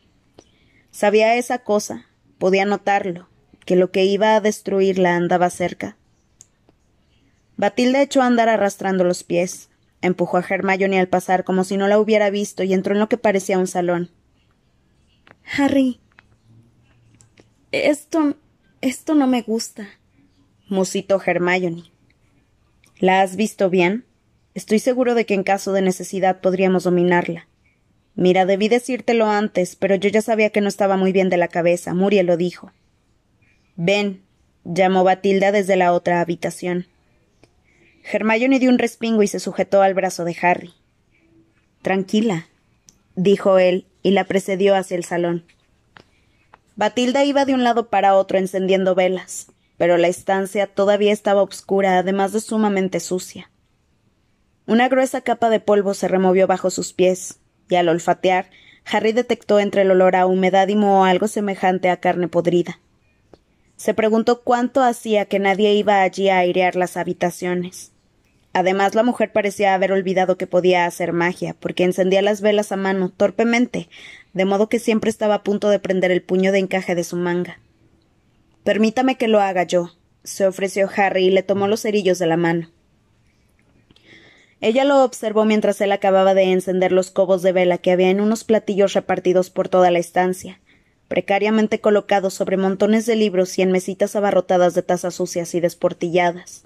Sabía 0.92 1.36
esa 1.36 1.60
cosa, 1.60 2.08
podía 2.42 2.66
notarlo, 2.66 3.30
que 3.68 3.76
lo 3.76 3.92
que 3.92 4.04
iba 4.04 4.36
a 4.36 4.42
destruirla 4.42 5.16
andaba 5.16 5.52
cerca. 5.52 5.96
Batilda 7.56 8.02
echó 8.02 8.24
a 8.24 8.26
andar 8.26 8.50
arrastrando 8.50 9.04
los 9.04 9.24
pies, 9.24 9.70
empujó 10.02 10.38
a 10.38 10.46
Hermione 10.50 11.00
al 11.00 11.08
pasar 11.08 11.44
como 11.44 11.64
si 11.64 11.78
no 11.78 11.88
la 11.88 12.00
hubiera 12.00 12.32
visto 12.32 12.64
y 12.64 12.74
entró 12.74 12.96
en 12.96 13.00
lo 13.00 13.10
que 13.10 13.20
parecía 13.20 13.60
un 13.60 13.68
salón. 13.68 14.10
Harry. 15.56 16.00
Esto 17.72 18.36
Esto 18.82 19.14
no 19.14 19.28
me 19.28 19.44
gusta, 19.44 19.88
musitó 20.68 21.22
Hermione. 21.24 21.92
¿La 22.98 23.22
has 23.22 23.36
visto 23.36 23.70
bien? 23.70 24.04
Estoy 24.56 24.80
seguro 24.80 25.14
de 25.14 25.28
que 25.28 25.36
en 25.36 25.44
caso 25.44 25.74
de 25.74 25.84
necesidad 25.84 26.42
podríamos 26.42 26.86
dominarla. 26.86 27.48
Mira, 28.16 28.46
debí 28.46 28.68
decírtelo 28.68 29.28
antes, 29.28 29.76
pero 29.76 29.96
yo 29.96 30.10
ya 30.10 30.22
sabía 30.22 30.50
que 30.50 30.62
no 30.62 30.68
estaba 30.68 30.98
muy 30.98 31.12
bien 31.12 31.30
de 31.30 31.38
la 31.38 31.48
cabeza. 31.48 31.94
Muriel 31.94 32.26
lo 32.28 32.38
dijo. 32.38 32.72
Ven, 33.76 34.22
llamó 34.64 35.04
Batilda 35.04 35.52
desde 35.52 35.76
la 35.76 35.94
otra 35.94 36.22
habitación. 36.22 36.88
Hermione 38.04 38.60
dio 38.60 38.70
un 38.70 38.80
respingo 38.80 39.24
y 39.24 39.28
se 39.28 39.40
sujetó 39.40 39.82
al 39.82 39.94
brazo 39.94 40.26
de 40.26 40.36
Harry. 40.42 40.74
Tranquila, 41.82 42.48
dijo 43.16 43.58
él, 43.58 43.88
y 44.04 44.12
la 44.12 44.26
precedió 44.26 44.76
hacia 44.76 44.98
el 44.98 45.04
salón. 45.04 45.46
Batilda 46.76 47.24
iba 47.24 47.46
de 47.46 47.54
un 47.54 47.64
lado 47.64 47.90
para 47.90 48.16
otro 48.16 48.38
encendiendo 48.38 48.96
velas, 48.96 49.48
pero 49.78 49.98
la 49.98 50.08
estancia 50.08 50.68
todavía 50.68 51.12
estaba 51.12 51.44
oscura, 51.44 51.98
además 51.98 52.34
de 52.34 52.42
sumamente 52.42 53.00
sucia. 53.00 53.52
Una 54.66 54.90
gruesa 54.90 55.22
capa 55.22 55.50
de 55.50 55.60
polvo 55.60 55.94
se 55.94 56.08
removió 56.08 56.48
bajo 56.48 56.70
sus 56.70 56.94
pies, 56.94 57.41
y 57.72 57.76
al 57.78 57.90
olfatear, 57.90 58.50
Harry 58.86 59.14
detectó 59.14 59.60
entre 59.60 59.84
el 59.84 59.92
olor 59.92 60.16
a 60.16 60.26
humedad 60.26 60.68
y 60.68 60.76
moho 60.76 61.06
algo 61.06 61.28
semejante 61.28 61.90
a 61.90 61.98
carne 61.98 62.28
podrida. 62.28 62.80
Se 63.78 63.94
preguntó 63.94 64.42
cuánto 64.42 64.84
hacía 64.84 65.26
que 65.26 65.40
nadie 65.40 65.74
iba 65.74 66.02
allí 66.02 66.30
a 66.30 66.40
airear 66.40 66.76
las 66.76 66.98
habitaciones. 66.98 67.92
Además, 68.54 68.94
la 68.94 69.04
mujer 69.04 69.32
parecía 69.32 69.74
haber 69.74 69.94
olvidado 69.94 70.38
que 70.38 70.46
podía 70.46 70.86
hacer 70.86 71.14
magia, 71.14 71.56
porque 71.60 71.86
encendía 71.86 72.22
las 72.22 72.42
velas 72.42 72.72
a 72.74 72.76
mano, 72.76 73.10
torpemente, 73.10 73.88
de 74.34 74.46
modo 74.46 74.68
que 74.68 74.78
siempre 74.78 75.10
estaba 75.10 75.36
a 75.36 75.44
punto 75.44 75.70
de 75.70 75.80
prender 75.80 76.12
el 76.12 76.22
puño 76.22 76.52
de 76.52 76.60
encaje 76.60 76.94
de 76.94 77.06
su 77.06 77.16
manga. 77.16 77.60
Permítame 78.64 79.18
que 79.18 79.30
lo 79.30 79.40
haga 79.40 79.64
yo, 79.64 79.92
se 80.24 80.46
ofreció 80.46 80.90
Harry 80.96 81.28
y 81.28 81.32
le 81.32 81.44
tomó 81.44 81.68
los 81.68 81.82
cerillos 81.82 82.20
de 82.20 82.28
la 82.28 82.38
mano. 82.38 82.70
Ella 84.62 84.86
lo 84.86 85.04
observó 85.04 85.44
mientras 85.44 85.82
él 85.82 85.92
acababa 85.92 86.36
de 86.36 86.44
encender 86.44 86.92
los 86.92 87.10
cobos 87.10 87.42
de 87.42 87.52
vela 87.52 87.80
que 87.80 87.92
había 87.92 88.12
en 88.12 88.22
unos 88.22 88.44
platillos 88.44 88.94
repartidos 88.94 89.50
por 89.50 89.70
toda 89.70 89.90
la 89.90 89.98
estancia, 89.98 90.62
precariamente 91.08 91.82
colocados 91.82 92.36
sobre 92.36 92.58
montones 92.58 93.08
de 93.08 93.16
libros 93.16 93.58
y 93.58 93.64
en 93.64 93.72
mesitas 93.72 94.16
abarrotadas 94.16 94.76
de 94.76 94.84
tazas 94.84 95.16
sucias 95.16 95.56
y 95.56 95.60
desportilladas. 95.60 96.66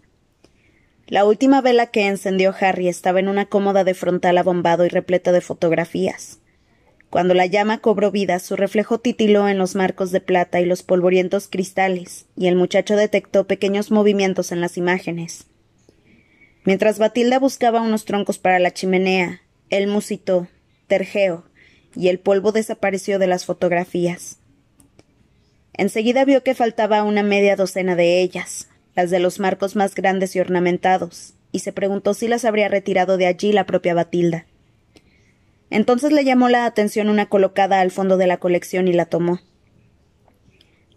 La 1.07 1.23
última 1.23 1.61
vela 1.61 1.87
que 1.87 2.07
encendió 2.07 2.53
Harry 2.59 2.89
estaba 2.89 3.21
en 3.21 3.29
una 3.29 3.45
cómoda 3.45 3.85
de 3.85 3.93
frontal 3.93 4.37
abombado 4.37 4.85
y 4.85 4.89
repleta 4.89 5.31
de 5.31 5.39
fotografías. 5.39 6.39
Cuando 7.09 7.33
la 7.33 7.45
llama 7.45 7.77
cobró 7.77 8.11
vida, 8.11 8.39
su 8.39 8.57
reflejo 8.57 8.99
titiló 8.99 9.47
en 9.47 9.57
los 9.57 9.73
marcos 9.75 10.11
de 10.11 10.19
plata 10.19 10.59
y 10.59 10.65
los 10.65 10.83
polvorientos 10.83 11.47
cristales, 11.47 12.25
y 12.35 12.47
el 12.47 12.57
muchacho 12.57 12.97
detectó 12.97 13.47
pequeños 13.47 13.89
movimientos 13.89 14.51
en 14.51 14.59
las 14.59 14.75
imágenes. 14.77 15.45
Mientras 16.65 16.97
Batilda 16.97 17.37
buscaba 17.37 17.81
unos 17.81 18.05
troncos 18.05 18.39
para 18.39 18.57
la 18.57 18.71
chimenea, 18.71 19.41
él 19.69 19.87
musitó, 19.87 20.47
terjeo, 20.87 21.45
y 21.95 22.09
el 22.09 22.19
polvo 22.19 22.51
desapareció 22.51 23.19
de 23.19 23.27
las 23.27 23.45
fotografías. 23.45 24.39
Enseguida 25.73 26.25
vio 26.25 26.43
que 26.43 26.55
faltaba 26.55 27.03
una 27.03 27.21
media 27.21 27.55
docena 27.55 27.95
de 27.95 28.19
ellas, 28.21 28.67
las 28.95 29.11
de 29.11 29.19
los 29.19 29.39
marcos 29.39 29.75
más 29.75 29.93
grandes 29.93 30.35
y 30.35 30.39
ornamentados, 30.39 31.35
y 31.51 31.59
se 31.59 31.71
preguntó 31.71 32.15
si 32.15 32.27
las 32.27 32.45
habría 32.45 32.67
retirado 32.67 33.17
de 33.17 33.27
allí 33.27 33.51
la 33.51 33.65
propia 33.65 33.93
Batilda. 33.93 34.47
Entonces 35.69 36.11
le 36.11 36.23
llamó 36.23 36.49
la 36.49 36.65
atención 36.65 37.09
una 37.09 37.27
colocada 37.27 37.79
al 37.79 37.91
fondo 37.91 38.17
de 38.17 38.27
la 38.27 38.37
colección 38.37 38.87
y 38.87 38.93
la 38.93 39.05
tomó. 39.05 39.39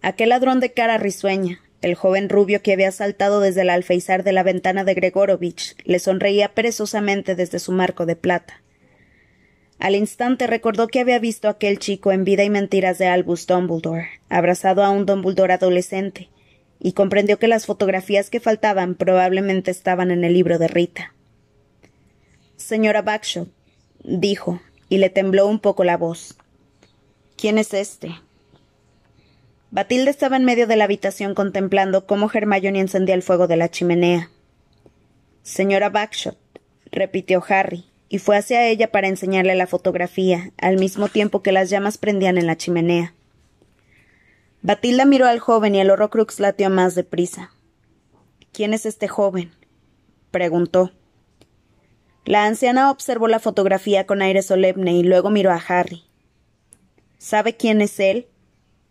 Aquel 0.01 0.31
ladrón 0.31 0.61
de 0.61 0.73
cara 0.73 0.97
risueña, 0.97 1.61
el 1.81 1.95
joven 1.95 2.29
rubio 2.29 2.63
que 2.63 2.73
había 2.73 2.91
saltado 2.91 3.41
desde 3.41 3.63
el 3.63 3.71
alféizar 3.71 4.25
de 4.25 4.33
la 4.33 4.43
ventana 4.43 4.85
de 4.85 4.95
Gregorovich, 4.95 5.77
le 5.85 5.99
sonreía 5.99 6.55
perezosamente 6.55 7.35
desde 7.35 7.59
su 7.59 7.73
marco 7.73 8.07
de 8.07 8.17
plata. 8.17 8.63
Al 9.79 9.95
instante 9.95 10.49
recordó 10.49 10.89
que 10.89 11.01
había 11.01 11.21
visto 11.21 11.47
a 11.47 11.53
aquel 11.53 11.79
chico 11.79 12.11
en 12.11 12.25
vida 12.25 12.43
y 12.43 12.51
mentiras 12.51 12.99
de 12.99 13.07
Albus 13.07 13.47
Dumbledore, 13.47 14.09
abrazado 14.29 14.83
a 14.83 14.91
un 14.91 15.07
Dumbledore 15.07 15.53
adolescente, 15.53 16.29
y 16.81 16.93
comprendió 16.93 17.39
que 17.39 17.49
las 17.49 17.67
fotografías 17.67 18.29
que 18.29 18.41
faltaban 18.41 18.97
probablemente 18.97 19.71
estaban 19.71 20.11
en 20.11 20.25
el 20.25 20.35
libro 20.35 20.59
de 20.59 20.69
Rita. 20.69 21.15
Señora 22.57 23.03
Bagshot, 23.03 23.49
dijo, 24.03 24.61
y 24.89 24.99
le 24.99 25.11
tembló 25.11 25.47
un 25.47 25.61
poco 25.61 25.85
la 25.85 25.97
voz. 25.97 26.37
¿Quién 27.37 27.59
es 27.59 27.73
este? 27.73 28.17
Batilde 29.71 30.11
estaba 30.11 30.37
en 30.37 30.45
medio 30.45 30.67
de 30.67 30.77
la 30.77 30.85
habitación 30.85 31.35
contemplando 31.35 32.07
cómo 32.07 32.31
Hermione 32.33 32.81
encendía 32.81 33.15
el 33.15 33.23
fuego 33.23 33.47
de 33.47 33.57
la 33.57 33.71
chimenea. 33.71 34.31
Señora 35.43 35.91
Bagshot, 35.91 36.39
repitió 36.91 37.45
Harry, 37.47 37.85
y 38.09 38.19
fue 38.19 38.39
hacia 38.39 38.67
ella 38.67 38.91
para 38.91 39.09
enseñarle 39.09 39.55
la 39.55 39.67
fotografía, 39.67 40.53
al 40.57 40.79
mismo 40.79 41.09
tiempo 41.09 41.43
que 41.43 41.53
las 41.53 41.69
llamas 41.69 41.99
prendían 41.99 42.39
en 42.39 42.47
la 42.47 42.57
chimenea. 42.57 43.15
Batilda 44.63 45.05
miró 45.05 45.27
al 45.27 45.39
joven 45.39 45.75
y 45.75 45.81
el 45.81 45.91
Horrocrux 45.91 46.41
latió 46.41 46.71
más 46.71 46.95
deprisa. 46.95 47.53
¿Quién 48.53 48.73
es 48.73 48.87
este 48.87 49.07
joven? 49.07 49.53
preguntó. 50.31 50.93
La 52.25 52.45
anciana 52.47 52.91
observó 52.91 53.29
la 53.29 53.39
fotografía 53.39 54.07
con 54.07 54.23
aire 54.23 54.43
solemne 54.43 54.93
y 54.93 55.03
luego 55.03 55.31
miró 55.31 55.53
a 55.53 55.63
Harry. 55.69 56.05
¿Sabe 57.19 57.57
quién 57.57 57.81
es 57.81 58.01
él? 58.01 58.27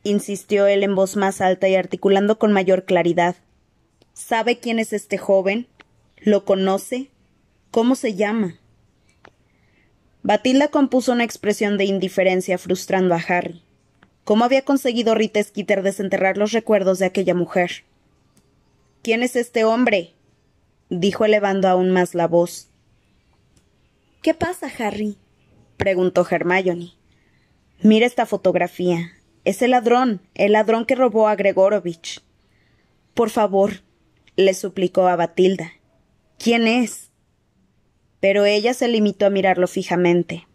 Insistió 0.03 0.67
él 0.67 0.83
en 0.83 0.95
voz 0.95 1.15
más 1.15 1.41
alta 1.41 1.67
y 1.67 1.75
articulando 1.75 2.39
con 2.39 2.51
mayor 2.53 2.85
claridad. 2.85 3.35
¿Sabe 4.13 4.59
quién 4.59 4.79
es 4.79 4.93
este 4.93 5.17
joven? 5.17 5.67
¿Lo 6.17 6.45
conoce? 6.45 7.09
¿Cómo 7.71 7.95
se 7.95 8.15
llama? 8.15 8.59
Batilda 10.23 10.69
compuso 10.69 11.11
una 11.11 11.23
expresión 11.23 11.77
de 11.77 11.85
indiferencia 11.85 12.57
frustrando 12.57 13.15
a 13.15 13.23
Harry. 13.27 13.61
¿Cómo 14.23 14.43
había 14.43 14.63
conseguido 14.63 15.15
Rita 15.15 15.41
Skeeter 15.41 15.83
desenterrar 15.83 16.37
los 16.37 16.51
recuerdos 16.51 16.99
de 16.99 17.05
aquella 17.05 17.33
mujer? 17.33 17.85
¿Quién 19.03 19.23
es 19.23 19.35
este 19.35 19.63
hombre? 19.63 20.13
dijo 20.89 21.23
elevando 21.23 21.67
aún 21.67 21.91
más 21.91 22.13
la 22.13 22.27
voz. 22.27 22.67
¿Qué 24.21 24.33
pasa, 24.33 24.69
Harry? 24.79 25.17
preguntó 25.77 26.27
Hermione. 26.29 26.93
Mira 27.81 28.05
esta 28.05 28.25
fotografía. 28.25 29.13
Es 29.47 29.61
el 29.61 29.71
ladrón, 29.71 30.19
el 30.35 30.51
ladrón 30.51 30.85
que 30.85 30.93
robó 30.93 31.29
a 31.29 31.37
Gregorovich. 31.37 32.21
Por 33.13 33.29
favor, 33.29 33.81
le 34.35 34.53
suplicó 34.53 35.07
a 35.07 35.15
Batilda. 35.15 35.71
¿Quién 36.37 36.67
es? 36.67 37.11
Pero 38.19 38.43
ella 38.43 38.73
se 38.73 38.89
limitó 38.89 39.25
a 39.25 39.29
mirarlo 39.29 39.69
fijamente. 39.69 40.45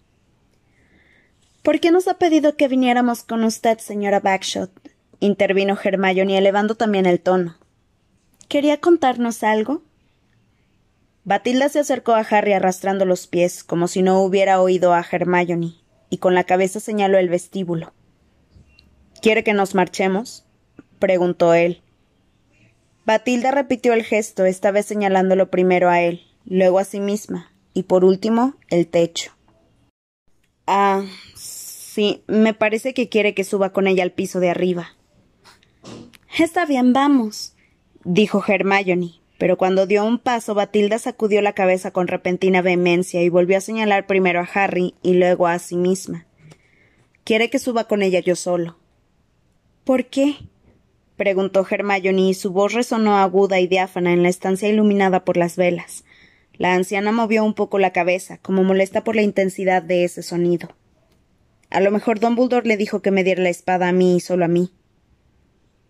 ¿Por 1.63 1.81
qué 1.81 1.91
nos 1.91 2.07
ha 2.07 2.19
pedido 2.19 2.55
que 2.59 2.69
viniéramos 2.69 3.23
con 3.23 3.45
usted, 3.45 3.79
señora 3.79 4.21
Bagshot? 4.21 4.71
intervino 5.21 5.79
Hermione 5.83 6.37
elevando 6.37 6.75
también 6.75 7.07
el 7.07 7.19
tono. 7.19 7.57
¿Quería 8.47 8.79
contarnos 8.79 9.43
algo? 9.43 9.81
Batilda 11.25 11.71
se 11.71 11.79
acercó 11.79 12.13
a 12.13 12.27
Harry 12.29 12.53
arrastrando 12.53 13.07
los 13.07 13.27
pies, 13.27 13.65
como 13.65 13.89
si 13.89 14.03
no 14.03 14.21
hubiera 14.21 14.61
oído 14.61 14.93
a 14.93 15.03
Hermione, 15.11 15.77
y 16.11 16.19
con 16.19 16.35
la 16.35 16.45
cabeza 16.45 16.79
señaló 16.79 17.17
el 17.17 17.31
vestíbulo. 17.31 17.95
¿Quiere 19.23 19.43
que 19.43 19.55
nos 19.55 19.75
marchemos? 19.75 20.45
preguntó 20.99 21.55
él. 21.55 21.81
Batilda 23.07 23.50
repitió 23.50 23.95
el 23.95 24.05
gesto, 24.05 24.45
esta 24.45 24.71
vez 24.71 24.85
señalándolo 24.85 25.50
primero 25.50 25.88
a 25.88 26.02
él, 26.02 26.21
luego 26.45 26.79
a 26.79 26.85
sí 26.85 27.00
misma, 27.00 27.50
y 27.73 27.85
por 27.85 28.05
último 28.05 28.57
el 28.69 28.87
techo. 28.87 29.33
Ah, 30.67 31.02
Sí, 31.95 32.25
me 32.26 32.55
parece 32.55 32.95
que 32.95 33.11
quiere 33.11 33.35
que 33.35 33.45
suba 33.45 33.75
con 33.75 33.87
ella 33.87 34.02
al 34.02 34.12
piso 34.12 34.41
de 34.41 34.49
arriba. 34.49 34.97
Está 36.38 36.64
bien, 36.64 36.95
vamos, 36.95 37.55
dijo 38.02 38.43
Hermione, 38.49 39.21
pero 39.37 39.59
cuando 39.59 39.87
dio 39.87 40.02
un 40.02 40.19
paso 40.19 40.55
Batilda 40.55 40.99
sacudió 40.99 41.43
la 41.43 41.52
cabeza 41.52 41.91
con 41.91 42.09
repentina 42.09 42.62
vehemencia 42.62 43.23
y 43.23 43.29
volvió 43.29 43.59
a 43.59 43.61
señalar 43.61 44.07
primero 44.07 44.41
a 44.41 44.49
Harry 44.55 44.95
y 45.02 45.12
luego 45.12 45.47
a 45.47 45.59
sí 45.59 45.76
misma. 45.76 46.25
Quiere 47.25 47.50
que 47.50 47.59
suba 47.59 47.85
con 47.85 48.00
ella 48.00 48.21
yo 48.21 48.37
solo. 48.37 48.79
¿Por 49.85 50.07
qué? 50.07 50.37
preguntó 51.17 51.67
Hermione 51.69 52.29
y 52.29 52.35
su 52.35 52.53
voz 52.53 52.73
resonó 52.73 53.17
aguda 53.17 53.61
y 53.61 53.67
diáfana 53.67 54.12
en 54.12 54.23
la 54.23 54.29
estancia 54.29 54.69
iluminada 54.69 55.25
por 55.25 55.37
las 55.37 55.57
velas. 55.57 56.05
La 56.55 56.75
anciana 56.75 57.12
movió 57.12 57.45
un 57.45 57.55
poco 57.55 57.79
la 57.79 57.93
cabeza, 57.93 58.39
como 58.39 58.62
molesta 58.62 59.05
por 59.05 59.17
la 59.17 59.23
intensidad 59.23 59.83
de 59.83 60.05
ese 60.05 60.23
sonido. 60.23 60.69
A 61.71 61.81
lo 61.81 61.91
mejor 61.91 62.21
Dumbledore 62.21 62.69
le 62.69 62.77
dijo 62.77 63.03
que 63.03 63.11
me 63.11 63.25
diera 63.25 63.43
la 63.43 63.49
espada 63.49 63.89
a 63.89 63.93
mí 63.93 64.17
y 64.17 64.21
solo 64.21 64.45
a 64.45 64.49
mí. 64.49 64.71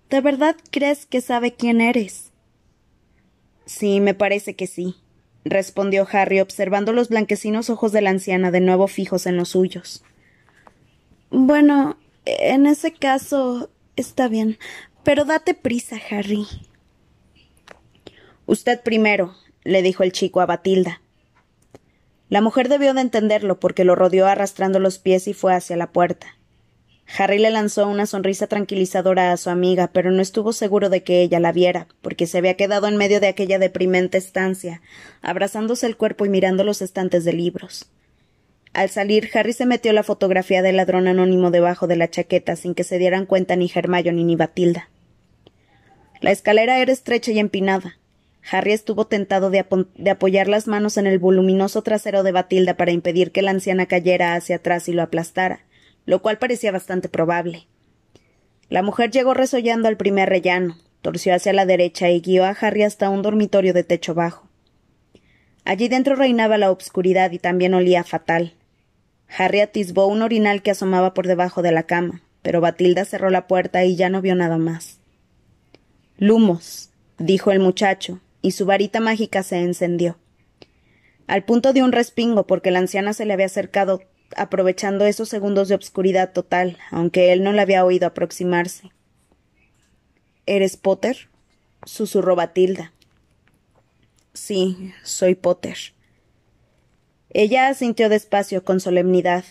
¿De 0.09 0.21
verdad 0.21 0.57
crees 0.71 1.07
que 1.07 1.21
sabe 1.21 1.53
quién 1.53 1.81
eres? 1.81 2.31
Sí, 3.67 4.01
me 4.01 4.15
parece 4.15 4.55
que 4.55 4.67
sí, 4.67 4.97
respondió 5.45 6.07
Harry 6.13 6.41
observando 6.41 6.93
los 6.93 7.09
blanquecinos 7.09 7.71
ojos 7.71 7.93
de 7.93 8.03
la 8.03 8.11
anciana 8.11 8.51
de 8.51 8.61
nuevo 8.61 8.87
fijos 8.87 9.27
en 9.27 9.37
los 9.37 9.51
suyos. 9.51 10.05
Bueno, 11.31 11.97
en 12.27 12.67
ese 12.67 12.93
caso 12.93 13.72
está 13.97 14.29
bien. 14.29 14.59
Pero 15.05 15.25
date 15.25 15.55
prisa, 15.55 15.97
Harry. 16.11 16.47
Usted 18.47 18.81
primero, 18.83 19.35
le 19.65 19.83
dijo 19.83 20.03
el 20.03 20.13
chico 20.13 20.41
a 20.41 20.47
Batilda. 20.47 21.01
La 22.29 22.41
mujer 22.41 22.69
debió 22.69 22.95
de 22.95 23.03
entenderlo 23.03 23.61
porque 23.61 23.85
lo 23.85 23.95
rodeó 23.95 24.27
arrastrando 24.27 24.79
los 24.79 24.99
pies 24.99 25.29
y 25.29 25.35
fue 25.35 25.55
hacia 25.55 25.77
la 25.77 25.93
puerta. 25.93 26.39
Harry 27.19 27.39
le 27.39 27.51
lanzó 27.51 27.89
una 27.89 28.07
sonrisa 28.07 28.47
tranquilizadora 28.47 29.33
a 29.33 29.37
su 29.37 29.51
amiga, 29.51 29.91
pero 29.93 30.11
no 30.11 30.23
estuvo 30.23 30.53
seguro 30.53 30.89
de 30.89 31.03
que 31.03 31.21
ella 31.21 31.41
la 31.41 31.53
viera, 31.53 31.89
porque 32.01 32.27
se 32.27 32.39
había 32.39 32.57
quedado 32.57 32.87
en 32.87 32.97
medio 32.97 33.21
de 33.21 33.29
aquella 33.29 33.59
deprimente 33.59 34.17
estancia, 34.17 34.81
abrazándose 35.21 35.87
el 35.87 35.97
cuerpo 35.97 36.25
y 36.25 36.31
mirando 36.31 36.65
los 36.65 36.81
estantes 36.81 37.25
de 37.25 37.35
libros. 37.35 37.91
Al 38.73 38.89
salir, 38.89 39.29
Harry 39.35 39.53
se 39.53 39.67
metió 39.67 39.93
la 39.93 40.03
fotografía 40.03 40.63
del 40.63 40.77
ladrón 40.77 41.07
anónimo 41.07 41.51
debajo 41.51 41.87
de 41.87 41.97
la 41.97 42.09
chaqueta 42.09 42.57
sin 42.57 42.75
que 42.75 42.85
se 42.85 42.99
dieran 42.99 43.27
cuenta 43.27 43.55
ni 43.55 43.71
Hermione 43.73 44.25
ni 44.25 44.35
Batilda. 44.35 44.89
La 46.21 46.31
escalera 46.31 46.79
era 46.79 46.93
estrecha 46.93 47.33
y 47.33 47.39
empinada. 47.39 47.99
Harry 48.51 48.73
estuvo 48.73 49.07
tentado 49.07 49.51
de, 49.51 49.65
de, 49.97 50.11
apoyar 50.11 50.49
las 50.49 50.67
manos 50.67 50.97
en 50.97 51.07
el 51.07 51.19
voluminoso 51.19 51.83
trasero 51.83 52.23
de 52.23 52.33
Batilda 52.33 52.77
para 52.77 52.93
impedir 52.93 53.31
que 53.31 53.43
la 53.43 53.51
anciana 53.51 53.87
cayera 53.87 54.35
hacia 54.35 54.57
atrás 54.57 54.89
y 54.89 54.93
lo 54.93 55.03
aplastara, 55.03 55.61
lo 56.07 56.23
cual 56.23 56.39
parecía 56.39 56.73
bastante 56.73 57.09
probable. 57.09 57.67
La 58.69 58.83
mujer 58.83 59.11
llegó 59.11 59.35
resollando 59.35 59.87
al 59.87 59.99
primer 59.99 60.29
rellano, 60.29 60.79
torció 61.03 61.35
hacia 61.35 61.53
la 61.53 61.67
derecha 61.67 62.09
y 62.09 62.21
guió 62.21 62.45
a 62.45 62.51
Harry 62.51 62.85
hasta 62.85 63.11
un 63.11 63.23
dormitorio 63.23 63.75
de 63.75 63.85
techo 63.85 64.15
bajo. 64.15 64.49
Allí 65.65 65.89
dentro 65.89 66.17
reinaba 66.17 66.57
la 66.57 66.71
obscuridad 66.71 67.31
y 67.33 67.39
también 67.39 67.75
olía 67.75 68.03
fatal. 68.03 68.55
Harry 69.37 69.61
atisbó 69.61 70.07
un 70.07 70.23
orinal 70.23 70.63
que 70.63 70.71
asomaba 70.71 71.15
por 71.15 71.27
debajo 71.27 71.63
de 71.63 71.73
la 71.73 71.85
cama, 71.85 72.23
pero 72.43 72.61
Batilda 72.61 73.05
cerró 73.05 73.31
la 73.31 73.47
puerta 73.47 73.85
y 73.85 73.97
ya 73.97 74.09
no 74.09 74.21
vio 74.21 74.35
nada 74.35 74.59
más. 74.59 74.99
Lumos, 76.19 76.91
dijo 77.19 77.51
el 77.51 77.61
muchacho, 77.61 78.21
y 78.43 78.51
su 78.53 78.67
varita 78.67 79.01
mágica 79.01 79.43
se 79.43 79.59
encendió. 79.59 80.19
Al 81.27 81.45
punto 81.45 81.73
de 81.73 81.83
un 81.83 81.93
respingo, 81.93 82.47
porque 82.47 82.71
la 82.71 82.81
anciana 82.81 83.15
se 83.15 83.25
le 83.25 83.33
había 83.33 83.47
acercado 83.47 84.03
aprovechando 84.37 85.05
esos 85.05 85.29
segundos 85.29 85.69
de 85.69 85.75
obscuridad 85.75 86.33
total, 86.33 86.79
aunque 86.91 87.33
él 87.33 87.43
no 87.43 87.53
la 87.53 87.63
había 87.63 87.85
oído 87.85 88.07
aproximarse. 88.07 88.91
¿Eres 90.47 90.77
Potter? 90.77 91.29
susurró 91.85 92.37
Batilda. 92.37 92.93
Sí, 94.35 94.93
soy 95.03 95.35
Potter. 95.35 95.77
Ella 97.35 97.69
asintió 97.69 98.11
despacio, 98.11 98.63
con 98.63 98.79
solemnidad. 98.79 99.45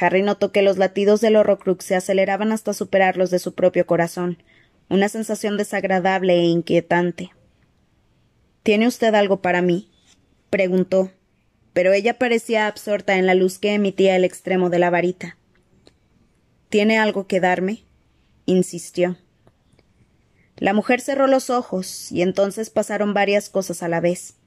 Harry 0.00 0.22
notó 0.22 0.52
que 0.52 0.62
los 0.62 0.78
latidos 0.78 1.20
del 1.20 1.34
Horrocrux 1.34 1.84
se 1.84 1.96
aceleraban 1.96 2.52
hasta 2.52 2.72
superar 2.72 3.16
los 3.16 3.30
de 3.30 3.40
su 3.40 3.54
propio 3.54 3.86
corazón, 3.86 4.40
una 4.88 5.08
sensación 5.08 5.56
desagradable 5.56 6.34
e 6.34 6.44
inquietante. 6.44 7.30
¿Tiene 8.62 8.86
usted 8.86 9.14
algo 9.14 9.42
para 9.42 9.62
mí? 9.62 9.90
preguntó, 10.50 11.10
pero 11.72 11.92
ella 11.92 12.18
parecía 12.18 12.68
absorta 12.68 13.16
en 13.16 13.26
la 13.26 13.34
luz 13.34 13.58
que 13.58 13.74
emitía 13.74 14.14
el 14.14 14.24
extremo 14.24 14.70
de 14.70 14.78
la 14.78 14.90
varita. 14.90 15.36
¿Tiene 16.68 16.98
algo 16.98 17.26
que 17.26 17.40
darme? 17.40 17.82
insistió. 18.46 19.16
La 20.56 20.72
mujer 20.72 21.00
cerró 21.00 21.26
los 21.26 21.50
ojos, 21.50 22.12
y 22.12 22.22
entonces 22.22 22.70
pasaron 22.70 23.12
varias 23.12 23.50
cosas 23.50 23.82
a 23.82 23.88
la 23.88 24.00
vez. 24.00 24.37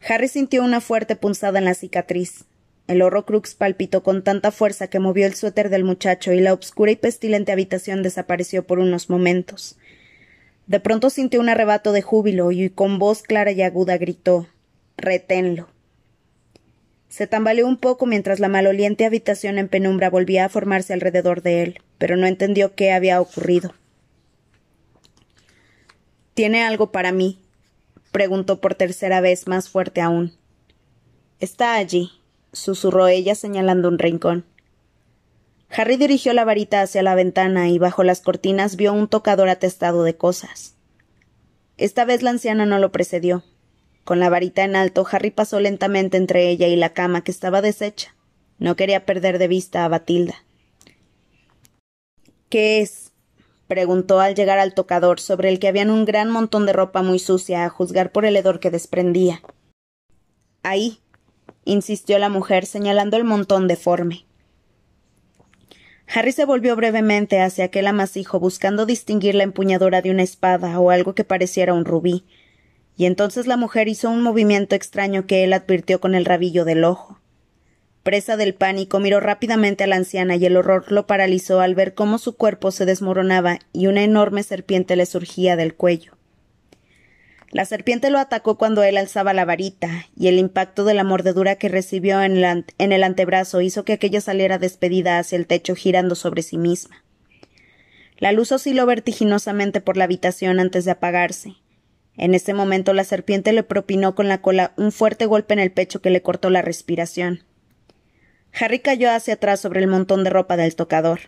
Harry 0.00 0.28
sintió 0.28 0.62
una 0.62 0.80
fuerte 0.80 1.16
punzada 1.16 1.58
en 1.58 1.64
la 1.64 1.74
cicatriz. 1.74 2.44
El 2.86 3.02
Horrocrux 3.02 3.54
palpitó 3.54 4.02
con 4.02 4.22
tanta 4.22 4.52
fuerza 4.52 4.88
que 4.88 5.00
movió 5.00 5.26
el 5.26 5.34
suéter 5.34 5.70
del 5.70 5.84
muchacho 5.84 6.32
y 6.32 6.40
la 6.40 6.52
obscura 6.52 6.92
y 6.92 6.96
pestilente 6.96 7.52
habitación 7.52 8.02
desapareció 8.02 8.66
por 8.66 8.78
unos 8.78 9.10
momentos. 9.10 9.76
De 10.66 10.80
pronto 10.80 11.10
sintió 11.10 11.40
un 11.40 11.48
arrebato 11.48 11.92
de 11.92 12.02
júbilo 12.02 12.52
y 12.52 12.70
con 12.70 12.98
voz 12.98 13.22
clara 13.22 13.50
y 13.52 13.62
aguda 13.62 13.98
gritó 13.98 14.46
Reténlo. 14.96 15.68
Se 17.08 17.26
tambaleó 17.26 17.66
un 17.66 17.76
poco 17.76 18.06
mientras 18.06 18.40
la 18.40 18.48
maloliente 18.48 19.04
habitación 19.04 19.58
en 19.58 19.68
penumbra 19.68 20.10
volvía 20.10 20.44
a 20.44 20.48
formarse 20.48 20.92
alrededor 20.92 21.42
de 21.42 21.62
él, 21.62 21.80
pero 21.98 22.16
no 22.16 22.26
entendió 22.26 22.74
qué 22.74 22.92
había 22.92 23.20
ocurrido. 23.20 23.74
¿Tiene 26.34 26.62
algo 26.62 26.92
para 26.92 27.12
mí? 27.12 27.38
Preguntó 28.12 28.60
por 28.60 28.74
tercera 28.74 29.20
vez 29.20 29.46
más 29.46 29.68
fuerte 29.68 30.00
aún. 30.00 30.32
Está 31.38 31.74
allí, 31.74 32.10
susurró 32.52 33.06
ella 33.08 33.34
señalando 33.34 33.88
un 33.88 33.98
rincón. 33.98 34.44
Harry 35.70 35.96
dirigió 35.96 36.32
la 36.32 36.44
varita 36.44 36.80
hacia 36.80 37.02
la 37.02 37.14
ventana 37.14 37.68
y 37.68 37.78
bajo 37.78 38.04
las 38.04 38.20
cortinas 38.20 38.76
vio 38.76 38.92
un 38.92 39.08
tocador 39.08 39.48
atestado 39.48 40.04
de 40.04 40.16
cosas. 40.16 40.74
Esta 41.76 42.04
vez 42.04 42.22
la 42.22 42.30
anciana 42.30 42.64
no 42.64 42.78
lo 42.78 42.92
precedió. 42.92 43.44
Con 44.04 44.20
la 44.20 44.30
varita 44.30 44.64
en 44.64 44.76
alto, 44.76 45.06
Harry 45.10 45.30
pasó 45.30 45.60
lentamente 45.60 46.16
entre 46.16 46.48
ella 46.48 46.68
y 46.68 46.76
la 46.76 46.94
cama 46.94 47.24
que 47.24 47.32
estaba 47.32 47.60
deshecha. 47.60 48.14
No 48.58 48.76
quería 48.76 49.04
perder 49.04 49.38
de 49.38 49.48
vista 49.48 49.84
a 49.84 49.88
Batilda. 49.88 50.36
¿Qué 52.48 52.80
es? 52.80 53.05
Preguntó 53.68 54.20
al 54.20 54.34
llegar 54.34 54.58
al 54.58 54.74
tocador, 54.74 55.20
sobre 55.20 55.48
el 55.48 55.58
que 55.58 55.68
habían 55.68 55.90
un 55.90 56.04
gran 56.04 56.30
montón 56.30 56.66
de 56.66 56.72
ropa 56.72 57.02
muy 57.02 57.18
sucia, 57.18 57.64
a 57.64 57.68
juzgar 57.68 58.12
por 58.12 58.24
el 58.24 58.36
hedor 58.36 58.60
que 58.60 58.70
desprendía. 58.70 59.42
Ahí, 60.62 61.00
insistió 61.64 62.18
la 62.18 62.28
mujer, 62.28 62.66
señalando 62.66 63.16
el 63.16 63.24
montón 63.24 63.68
deforme. 63.68 64.26
Harry 66.08 66.32
se 66.32 66.44
volvió 66.44 66.76
brevemente 66.76 67.40
hacia 67.40 67.64
aquel 67.64 67.88
amasijo 67.88 68.38
buscando 68.38 68.86
distinguir 68.86 69.34
la 69.34 69.42
empuñadura 69.42 70.02
de 70.02 70.10
una 70.10 70.22
espada 70.22 70.78
o 70.78 70.90
algo 70.90 71.14
que 71.14 71.24
pareciera 71.24 71.74
un 71.74 71.84
rubí, 71.84 72.24
y 72.96 73.06
entonces 73.06 73.46
la 73.46 73.56
mujer 73.56 73.88
hizo 73.88 74.08
un 74.08 74.22
movimiento 74.22 74.74
extraño 74.74 75.26
que 75.26 75.44
él 75.44 75.52
advirtió 75.52 76.00
con 76.00 76.14
el 76.14 76.24
rabillo 76.24 76.64
del 76.64 76.84
ojo. 76.84 77.18
Presa 78.06 78.36
del 78.36 78.54
pánico, 78.54 79.00
miró 79.00 79.18
rápidamente 79.18 79.82
a 79.82 79.88
la 79.88 79.96
anciana 79.96 80.36
y 80.36 80.46
el 80.46 80.56
horror 80.56 80.92
lo 80.92 81.08
paralizó 81.08 81.58
al 81.58 81.74
ver 81.74 81.94
cómo 81.94 82.18
su 82.18 82.36
cuerpo 82.36 82.70
se 82.70 82.84
desmoronaba 82.84 83.58
y 83.72 83.88
una 83.88 84.04
enorme 84.04 84.44
serpiente 84.44 84.94
le 84.94 85.06
surgía 85.06 85.56
del 85.56 85.74
cuello. 85.74 86.12
La 87.50 87.64
serpiente 87.64 88.10
lo 88.10 88.20
atacó 88.20 88.58
cuando 88.58 88.84
él 88.84 88.96
alzaba 88.96 89.34
la 89.34 89.44
varita, 89.44 90.06
y 90.16 90.28
el 90.28 90.38
impacto 90.38 90.84
de 90.84 90.94
la 90.94 91.02
mordedura 91.02 91.56
que 91.56 91.68
recibió 91.68 92.22
en 92.22 92.36
el, 92.36 93.02
antebrazo 93.02 93.60
hizo 93.60 93.84
que 93.84 93.94
aquella 93.94 94.20
saliera 94.20 94.58
despedida 94.58 95.18
hacia 95.18 95.34
el 95.34 95.48
techo 95.48 95.74
girando 95.74 96.14
sobre 96.14 96.42
sí 96.42 96.58
misma. 96.58 97.02
La 98.18 98.30
luz 98.30 98.52
osciló 98.52 98.86
vertiginosamente 98.86 99.80
por 99.80 99.96
la 99.96 100.04
habitación 100.04 100.60
antes 100.60 100.84
de 100.84 100.92
apagarse. 100.92 101.56
En 102.16 102.36
ese 102.36 102.54
momento 102.54 102.92
la 102.92 103.02
serpiente 103.02 103.52
le 103.52 103.64
propinó 103.64 104.14
con 104.14 104.28
la 104.28 104.42
cola 104.42 104.74
un 104.76 104.92
fuerte 104.92 105.26
golpe 105.26 105.54
en 105.54 105.60
el 105.60 105.72
pecho 105.72 106.00
que 106.00 106.10
le 106.10 106.22
cortó 106.22 106.50
la 106.50 106.62
respiración. 106.62 107.42
Harry 108.58 108.78
cayó 108.80 109.10
hacia 109.10 109.34
atrás 109.34 109.60
sobre 109.60 109.80
el 109.80 109.86
montón 109.86 110.24
de 110.24 110.30
ropa 110.30 110.56
del 110.56 110.74
tocador. 110.74 111.20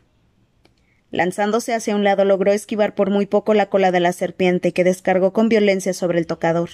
Lanzándose 1.11 1.75
hacia 1.75 1.95
un 1.95 2.05
lado 2.05 2.25
logró 2.25 2.53
esquivar 2.53 2.95
por 2.95 3.11
muy 3.11 3.27
poco 3.27 3.55
la 3.55 3.69
cola 3.69 3.91
de 3.93 4.01
la 4.01 4.13
serpiente 4.13 4.73
que 4.73 4.85
descargó 4.85 5.33
con 5.33 5.49
violencia 5.49 5.93
sobre 5.93 6.19
el 6.19 6.27
tocador. 6.27 6.71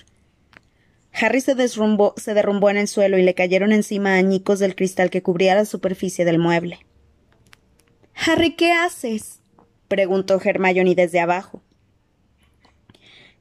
Harry 1.12 1.40
se, 1.40 1.54
se 1.68 2.34
derrumbó 2.34 2.70
en 2.70 2.76
el 2.76 2.88
suelo 2.88 3.18
y 3.18 3.22
le 3.22 3.34
cayeron 3.34 3.72
encima 3.72 4.14
añicos 4.14 4.58
del 4.58 4.74
cristal 4.74 5.10
que 5.10 5.22
cubría 5.22 5.54
la 5.54 5.64
superficie 5.64 6.24
del 6.24 6.38
mueble. 6.38 6.80
Harry, 8.14 8.56
¿qué 8.56 8.72
haces? 8.72 9.40
preguntó 9.88 10.40
Hermione 10.42 10.94
desde 10.94 11.20
abajo. 11.20 11.62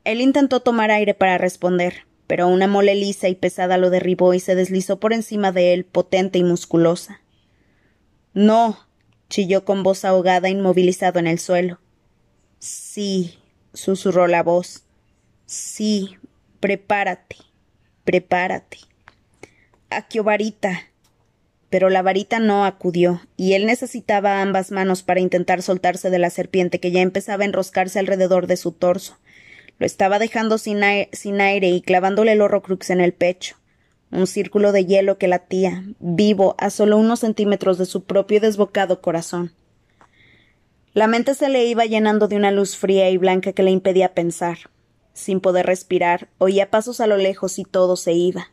Él 0.03 0.21
intentó 0.21 0.59
tomar 0.59 0.91
aire 0.91 1.13
para 1.13 1.37
responder, 1.37 2.05
pero 2.27 2.47
una 2.47 2.67
mole 2.67 2.95
lisa 2.95 3.27
y 3.27 3.35
pesada 3.35 3.77
lo 3.77 3.89
derribó 3.89 4.33
y 4.33 4.39
se 4.39 4.55
deslizó 4.55 4.99
por 4.99 5.13
encima 5.13 5.51
de 5.51 5.73
él, 5.73 5.85
potente 5.85 6.39
y 6.39 6.43
musculosa. 6.43 7.21
No, 8.33 8.79
chilló 9.29 9.65
con 9.65 9.83
voz 9.83 10.05
ahogada, 10.05 10.49
inmovilizado 10.49 11.19
en 11.19 11.27
el 11.27 11.39
suelo. 11.39 11.79
Sí, 12.59 13.39
susurró 13.73 14.27
la 14.27 14.41
voz. 14.43 14.83
Sí, 15.45 16.15
prepárate, 16.59 17.35
prepárate. 18.05 18.77
Aquio 19.89 20.23
varita. 20.23 20.89
Pero 21.69 21.89
la 21.89 22.03
varita 22.03 22.39
no 22.39 22.65
acudió, 22.65 23.21
y 23.35 23.53
él 23.53 23.65
necesitaba 23.65 24.41
ambas 24.41 24.71
manos 24.71 25.01
para 25.01 25.19
intentar 25.19 25.61
soltarse 25.61 26.09
de 26.11 26.19
la 26.19 26.29
serpiente 26.29 26.79
que 26.79 26.91
ya 26.91 27.01
empezaba 27.01 27.43
a 27.43 27.47
enroscarse 27.47 27.97
alrededor 27.99 28.45
de 28.47 28.57
su 28.57 28.71
torso. 28.71 29.17
Lo 29.83 29.87
estaba 29.87 30.17
dejando 30.17 30.57
sin 30.57 30.81
aire, 30.81 31.67
y 31.67 31.81
clavándole 31.81 32.31
el 32.31 32.41
horrocrux 32.41 32.89
en 32.89 33.01
el 33.01 33.11
pecho 33.11 33.57
un 34.11 34.27
círculo 34.27 34.71
de 34.71 34.85
hielo 34.85 35.17
que 35.17 35.27
latía, 35.27 35.83
vivo, 35.99 36.55
a 36.57 36.69
solo 36.69 36.97
unos 36.97 37.19
centímetros 37.19 37.77
de 37.77 37.85
su 37.85 38.05
propio 38.05 38.39
desbocado 38.39 39.01
corazón. 39.01 39.51
La 40.93 41.07
mente 41.07 41.35
se 41.35 41.49
le 41.49 41.65
iba 41.65 41.83
llenando 41.83 42.29
de 42.29 42.37
una 42.37 42.51
luz 42.51 42.77
fría 42.77 43.09
y 43.09 43.17
blanca 43.17 43.51
que 43.51 43.61
le 43.61 43.71
impedía 43.71 44.13
pensar. 44.13 44.69
Sin 45.11 45.41
poder 45.41 45.65
respirar, 45.65 46.29
oía 46.37 46.71
pasos 46.71 47.01
a 47.01 47.07
lo 47.07 47.17
lejos 47.17 47.59
y 47.59 47.65
todo 47.65 47.97
se 47.97 48.13
iba. 48.13 48.51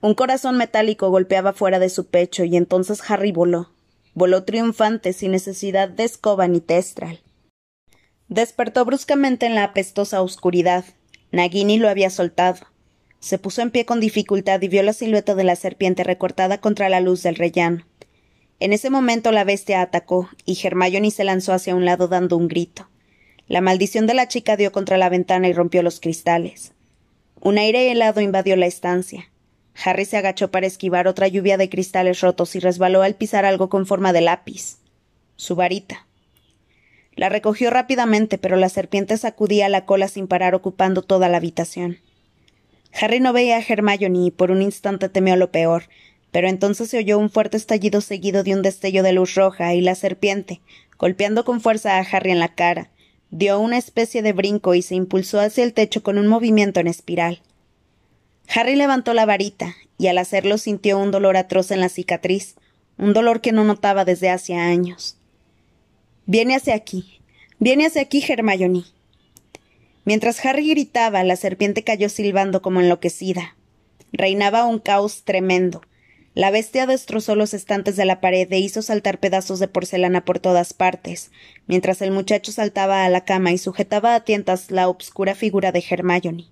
Un 0.00 0.14
corazón 0.14 0.56
metálico 0.56 1.10
golpeaba 1.10 1.52
fuera 1.52 1.78
de 1.78 1.90
su 1.90 2.06
pecho 2.06 2.42
y 2.42 2.56
entonces 2.56 3.02
Harry 3.06 3.32
voló. 3.32 3.70
Voló 4.14 4.44
triunfante 4.44 5.12
sin 5.12 5.32
necesidad 5.32 5.90
de 5.90 6.04
escoba 6.04 6.48
ni 6.48 6.62
testral. 6.62 7.20
Despertó 8.28 8.84
bruscamente 8.84 9.46
en 9.46 9.54
la 9.54 9.64
apestosa 9.64 10.20
oscuridad. 10.20 10.84
Nagini 11.30 11.78
lo 11.78 11.88
había 11.88 12.10
soltado. 12.10 12.66
Se 13.20 13.38
puso 13.38 13.62
en 13.62 13.70
pie 13.70 13.86
con 13.86 14.00
dificultad 14.00 14.60
y 14.62 14.68
vio 14.68 14.82
la 14.82 14.92
silueta 14.92 15.34
de 15.34 15.44
la 15.44 15.56
serpiente 15.56 16.04
recortada 16.04 16.60
contra 16.60 16.88
la 16.88 17.00
luz 17.00 17.22
del 17.22 17.36
rellano. 17.36 17.86
En 18.58 18.72
ese 18.72 18.90
momento 18.90 19.32
la 19.32 19.44
bestia 19.44 19.82
atacó, 19.82 20.28
y 20.44 20.58
Hermione 20.62 21.10
se 21.10 21.24
lanzó 21.24 21.52
hacia 21.52 21.74
un 21.74 21.84
lado 21.84 22.08
dando 22.08 22.36
un 22.36 22.48
grito. 22.48 22.88
La 23.48 23.60
maldición 23.60 24.06
de 24.06 24.14
la 24.14 24.28
chica 24.28 24.56
dio 24.56 24.72
contra 24.72 24.98
la 24.98 25.08
ventana 25.08 25.48
y 25.48 25.52
rompió 25.52 25.82
los 25.82 26.00
cristales. 26.00 26.72
Un 27.40 27.58
aire 27.58 27.92
helado 27.92 28.20
invadió 28.20 28.56
la 28.56 28.66
estancia. 28.66 29.30
Harry 29.84 30.04
se 30.04 30.16
agachó 30.16 30.50
para 30.50 30.66
esquivar 30.66 31.06
otra 31.06 31.28
lluvia 31.28 31.58
de 31.58 31.68
cristales 31.68 32.20
rotos 32.22 32.56
y 32.56 32.60
resbaló 32.60 33.02
al 33.02 33.14
pisar 33.14 33.44
algo 33.44 33.68
con 33.68 33.86
forma 33.86 34.12
de 34.12 34.22
lápiz. 34.22 34.78
Su 35.36 35.54
varita. 35.54 36.05
La 37.16 37.30
recogió 37.30 37.70
rápidamente, 37.70 38.38
pero 38.38 38.56
la 38.56 38.68
serpiente 38.68 39.16
sacudía 39.16 39.68
la 39.68 39.86
cola 39.86 40.06
sin 40.06 40.28
parar 40.28 40.54
ocupando 40.54 41.02
toda 41.02 41.28
la 41.28 41.38
habitación. 41.38 41.98
Harry 42.92 43.20
no 43.20 43.32
veía 43.32 43.56
a 43.56 43.62
Hermione 43.66 44.26
y 44.26 44.30
por 44.30 44.50
un 44.50 44.62
instante 44.62 45.08
temió 45.08 45.36
lo 45.36 45.50
peor, 45.50 45.84
pero 46.30 46.48
entonces 46.48 46.90
se 46.90 46.98
oyó 46.98 47.18
un 47.18 47.30
fuerte 47.30 47.56
estallido 47.56 48.02
seguido 48.02 48.42
de 48.42 48.54
un 48.54 48.62
destello 48.62 49.02
de 49.02 49.12
luz 49.12 49.34
roja 49.34 49.74
y 49.74 49.80
la 49.80 49.94
serpiente, 49.94 50.60
golpeando 50.98 51.44
con 51.44 51.60
fuerza 51.60 51.98
a 51.98 52.00
Harry 52.00 52.30
en 52.30 52.38
la 52.38 52.54
cara, 52.54 52.90
dio 53.30 53.58
una 53.58 53.78
especie 53.78 54.22
de 54.22 54.32
brinco 54.32 54.74
y 54.74 54.82
se 54.82 54.94
impulsó 54.94 55.40
hacia 55.40 55.64
el 55.64 55.72
techo 55.72 56.02
con 56.02 56.18
un 56.18 56.26
movimiento 56.26 56.80
en 56.80 56.86
espiral. 56.86 57.40
Harry 58.54 58.76
levantó 58.76 59.14
la 59.14 59.26
varita, 59.26 59.74
y 59.98 60.08
al 60.08 60.18
hacerlo 60.18 60.58
sintió 60.58 60.98
un 60.98 61.10
dolor 61.10 61.36
atroz 61.36 61.70
en 61.70 61.80
la 61.80 61.88
cicatriz, 61.88 62.56
un 62.98 63.12
dolor 63.12 63.40
que 63.40 63.52
no 63.52 63.64
notaba 63.64 64.04
desde 64.04 64.30
hacía 64.30 64.66
años. 64.66 65.15
Viene 66.28 66.56
hacia 66.56 66.74
aquí. 66.74 67.20
Viene 67.60 67.86
hacia 67.86 68.02
aquí, 68.02 68.20
Hermione. 68.28 68.82
Mientras 70.04 70.44
Harry 70.44 70.68
gritaba, 70.68 71.22
la 71.22 71.36
serpiente 71.36 71.84
cayó 71.84 72.08
silbando 72.08 72.62
como 72.62 72.80
enloquecida. 72.80 73.56
Reinaba 74.12 74.66
un 74.66 74.80
caos 74.80 75.22
tremendo. 75.22 75.82
La 76.34 76.50
bestia 76.50 76.86
destrozó 76.86 77.36
los 77.36 77.54
estantes 77.54 77.94
de 77.94 78.04
la 78.06 78.20
pared 78.20 78.52
e 78.52 78.58
hizo 78.58 78.82
saltar 78.82 79.20
pedazos 79.20 79.60
de 79.60 79.68
porcelana 79.68 80.24
por 80.24 80.40
todas 80.40 80.74
partes, 80.74 81.30
mientras 81.68 82.02
el 82.02 82.10
muchacho 82.10 82.50
saltaba 82.50 83.04
a 83.04 83.08
la 83.08 83.24
cama 83.24 83.52
y 83.52 83.58
sujetaba 83.58 84.16
a 84.16 84.24
tientas 84.24 84.72
la 84.72 84.88
obscura 84.88 85.36
figura 85.36 85.70
de 85.70 85.84
Hermione. 85.88 86.46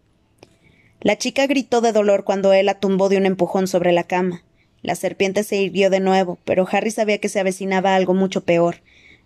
La 1.01 1.19
chica 1.19 1.49
gritó 1.49 1.81
de 1.81 1.91
dolor 1.91 2.23
cuando 2.23 2.53
él 2.53 2.67
la 2.67 2.79
tumbó 2.79 3.09
de 3.09 3.17
un 3.17 3.27
empujón 3.27 3.67
sobre 3.67 3.91
la 3.91 4.05
cama. 4.05 4.45
La 4.83 4.95
serpiente 4.95 5.43
se 5.43 5.57
irguió 5.57 5.91
de 5.91 5.99
nuevo, 5.99 6.39
pero 6.45 6.67
Harry 6.71 6.93
sabía 6.93 7.19
que 7.19 7.29
se 7.29 7.41
avecinaba 7.41 7.97
algo 7.97 8.15
mucho 8.15 8.43
peor, 8.45 8.77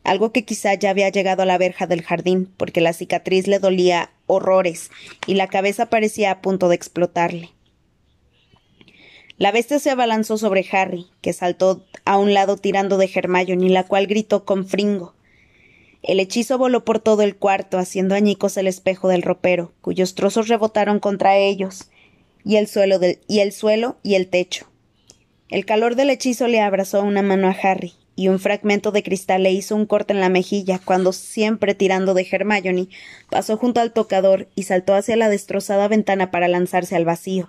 algo 0.04 0.32
que 0.32 0.44
quizá 0.44 0.74
ya 0.74 0.90
había 0.90 1.08
llegado 1.10 1.42
a 1.42 1.46
la 1.46 1.58
verja 1.58 1.86
del 1.86 2.02
jardín, 2.02 2.52
porque 2.56 2.80
la 2.80 2.92
cicatriz 2.92 3.46
le 3.46 3.58
dolía 3.58 4.10
horrores 4.26 4.90
y 5.26 5.34
la 5.34 5.48
cabeza 5.48 5.86
parecía 5.86 6.30
a 6.30 6.40
punto 6.40 6.68
de 6.68 6.76
explotarle. 6.76 7.50
La 9.38 9.52
bestia 9.52 9.78
se 9.78 9.90
abalanzó 9.90 10.36
sobre 10.36 10.66
Harry, 10.72 11.06
que 11.20 11.32
saltó 11.32 11.86
a 12.04 12.18
un 12.18 12.34
lado 12.34 12.56
tirando 12.56 12.98
de 12.98 13.08
Hermione, 13.12 13.70
la 13.70 13.84
cual 13.84 14.08
gritó 14.08 14.44
con 14.44 14.66
fringo. 14.66 15.14
El 16.02 16.18
hechizo 16.18 16.58
voló 16.58 16.84
por 16.84 16.98
todo 16.98 17.22
el 17.22 17.36
cuarto, 17.36 17.78
haciendo 17.78 18.16
añicos 18.16 18.56
el 18.56 18.66
espejo 18.66 19.08
del 19.08 19.22
ropero, 19.22 19.72
cuyos 19.80 20.16
trozos 20.16 20.48
rebotaron 20.48 20.98
contra 20.98 21.36
ellos, 21.36 21.88
y 22.44 22.56
el 22.56 22.66
suelo, 22.66 22.98
y 23.28 23.38
el 23.38 23.52
suelo 23.52 23.96
y 24.02 24.14
el 24.14 24.28
techo. 24.28 24.66
El 25.50 25.64
calor 25.64 25.94
del 25.94 26.10
hechizo 26.10 26.48
le 26.48 26.60
abrazó 26.60 27.02
una 27.02 27.22
mano 27.22 27.46
a 27.46 27.52
Harry, 27.52 27.94
y 28.18 28.26
un 28.26 28.40
fragmento 28.40 28.90
de 28.90 29.04
cristal 29.04 29.44
le 29.44 29.52
hizo 29.52 29.76
un 29.76 29.86
corte 29.86 30.12
en 30.12 30.18
la 30.18 30.28
mejilla 30.28 30.80
cuando, 30.84 31.12
siempre 31.12 31.76
tirando 31.76 32.14
de 32.14 32.26
Hermione, 32.28 32.88
pasó 33.30 33.56
junto 33.56 33.80
al 33.80 33.92
tocador 33.92 34.48
y 34.56 34.64
saltó 34.64 34.94
hacia 34.94 35.14
la 35.14 35.28
destrozada 35.28 35.86
ventana 35.86 36.32
para 36.32 36.48
lanzarse 36.48 36.96
al 36.96 37.04
vacío. 37.04 37.48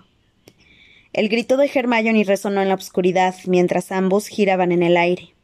El 1.12 1.28
grito 1.28 1.56
de 1.56 1.68
Hermione 1.74 2.22
resonó 2.22 2.62
en 2.62 2.68
la 2.68 2.76
oscuridad 2.76 3.34
mientras 3.46 3.90
ambos 3.90 4.28
giraban 4.28 4.70
en 4.70 4.84
el 4.84 4.96
aire. 4.96 5.34